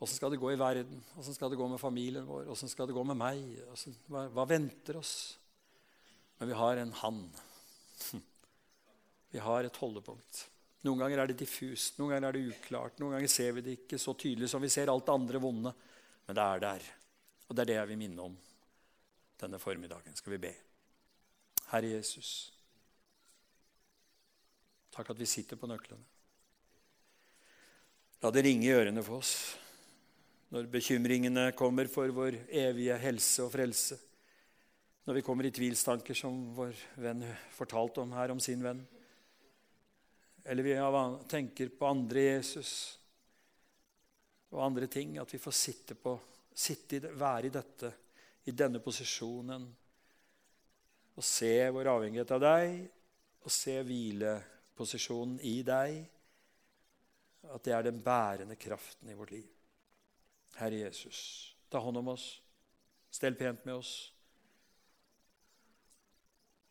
Åssen 0.00 0.16
skal 0.16 0.32
det 0.32 0.40
gå 0.40 0.50
i 0.52 0.58
verden? 0.60 1.00
Åssen 1.20 1.36
skal 1.36 1.52
det 1.52 1.58
gå 1.60 1.66
med 1.68 1.80
familien 1.80 2.26
vår? 2.28 2.46
Åssen 2.52 2.68
skal 2.72 2.88
det 2.88 2.96
gå 2.96 3.04
med 3.08 3.16
meg? 3.20 3.40
Hvordan, 3.68 3.96
hva, 4.12 4.24
hva, 4.36 4.46
venter 4.48 4.96
oss? 5.00 5.14
Men 6.38 6.48
vi 6.52 6.56
har 6.60 6.80
en 6.80 6.92
han. 7.02 7.22
Vi 9.30 9.38
har 9.38 9.62
et 9.62 9.76
holdepunkt. 9.78 10.40
Noen 10.82 10.98
ganger 11.04 11.20
er 11.22 11.28
det 11.30 11.36
diffust, 11.38 12.00
noen 12.00 12.16
ganger 12.16 12.26
er 12.26 12.34
det 12.34 12.48
uklart. 12.50 12.96
Noen 12.98 13.12
ganger 13.14 13.30
ser 13.30 13.52
vi 13.54 13.62
det 13.62 13.74
ikke 13.76 13.98
så 14.00 14.10
tydelig 14.18 14.48
som 14.50 14.64
vi 14.64 14.70
ser 14.72 14.90
alt 14.90 15.04
det 15.06 15.14
andre 15.14 15.42
vonde. 15.44 15.70
Men 16.26 16.34
det 16.34 16.46
er 16.46 16.62
der. 16.64 16.86
Og 17.46 17.54
det 17.54 17.62
er 17.62 17.68
det 17.70 17.76
jeg 17.76 17.90
vil 17.92 18.00
minne 18.00 18.24
om 18.24 18.34
denne 19.38 19.60
formiddagen. 19.62 20.16
Skal 20.18 20.34
vi 20.34 20.40
be. 20.48 20.50
Herre 21.70 21.92
Jesus, 21.92 22.32
takk 24.90 25.12
at 25.14 25.20
vi 25.22 25.30
sitter 25.30 25.60
på 25.60 25.70
nøklene. 25.70 26.09
La 28.20 28.28
det 28.30 28.42
ringe 28.44 28.66
i 28.68 28.74
ørene 28.76 29.02
for 29.04 29.22
oss 29.22 29.34
når 30.50 30.66
bekymringene 30.70 31.50
kommer 31.56 31.88
for 31.90 32.10
vår 32.12 32.36
evige 32.50 32.96
helse 32.98 33.44
og 33.44 33.52
frelse. 33.54 33.96
Når 35.06 35.20
vi 35.20 35.22
kommer 35.22 35.46
i 35.46 35.52
tvilstanker, 35.54 36.16
som 36.18 36.34
vår 36.56 36.74
venn 37.00 37.22
fortalte 37.54 38.02
om 38.02 38.16
her 38.18 38.34
om 38.34 38.42
sin 38.42 38.62
venn. 38.64 38.82
Eller 40.44 40.66
vi 40.66 40.74
tenker 41.30 41.70
på 41.70 41.86
andre 41.86 42.26
Jesus 42.26 42.72
og 44.50 44.64
andre 44.66 44.90
ting. 44.90 45.16
At 45.22 45.30
vi 45.30 45.38
får 45.38 45.54
sitte, 45.54 45.94
på, 45.94 46.16
sitte 46.50 46.98
i 46.98 47.14
være 47.14 47.46
i 47.46 47.54
dette, 47.54 47.94
i 48.50 48.56
denne 48.56 48.82
posisjonen. 48.82 49.68
Og 51.14 51.26
se 51.26 51.54
vår 51.70 51.94
avhengighet 51.94 52.34
av 52.34 52.42
deg, 52.42 52.80
og 53.46 53.54
se 53.54 53.78
hvileposisjonen 53.86 55.38
i 55.46 55.60
deg 55.62 56.02
at 57.48 57.64
det 57.64 57.72
er 57.72 57.86
den 57.86 58.02
bærende 58.04 58.56
kraften 58.56 59.08
i 59.08 59.16
vårt 59.16 59.32
liv. 59.32 59.46
Herre 60.58 60.82
Jesus, 60.84 61.54
ta 61.70 61.80
hånd 61.80 62.00
om 62.00 62.12
oss. 62.12 62.40
Stell 63.10 63.34
pent 63.38 63.64
med 63.66 63.80
oss. 63.80 63.94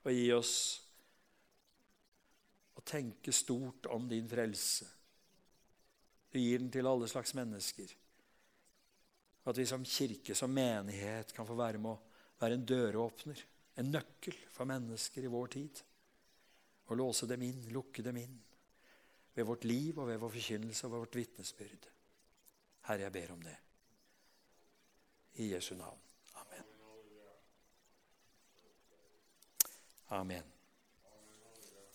Og 0.05 0.13
gi 0.13 0.29
oss 0.33 0.53
å 2.79 2.83
tenke 2.85 3.33
stort 3.35 3.89
om 3.91 4.07
din 4.09 4.29
frelse. 4.29 4.87
Du 6.29 6.37
gir 6.39 6.61
den 6.61 6.69
til 6.71 6.87
alle 6.87 7.09
slags 7.09 7.33
mennesker. 7.35 7.91
At 9.49 9.57
vi 9.57 9.65
som 9.65 9.85
kirke, 9.87 10.35
som 10.37 10.53
menighet, 10.53 11.33
kan 11.33 11.47
få 11.47 11.57
være 11.57 11.81
med 11.81 11.95
å 11.95 12.39
være 12.39 12.59
en 12.59 12.67
døråpner, 12.69 13.41
en 13.81 13.89
nøkkel 13.91 14.37
for 14.53 14.69
mennesker 14.69 15.25
i 15.25 15.31
vår 15.33 15.51
tid. 15.55 15.81
Og 16.89 16.99
låse 16.99 17.27
dem 17.29 17.43
inn, 17.47 17.65
lukke 17.73 18.05
dem 18.05 18.21
inn 18.21 18.37
ved 19.39 19.45
vårt 19.47 19.63
liv 19.63 19.97
og 19.97 20.07
ved 20.07 20.17
vår 20.19 20.29
forkynnelse 20.29 20.87
og 20.87 20.91
ved 20.91 20.99
vårt 20.99 21.15
vitnesbyrd. 21.15 21.87
Herre, 22.89 23.01
jeg 23.01 23.11
ber 23.11 23.31
om 23.31 23.41
det. 23.41 23.55
I 25.33 25.53
Jesu 25.53 25.75
navn. 25.75 25.99
Amen. 26.35 26.65
Amen. 30.09 30.58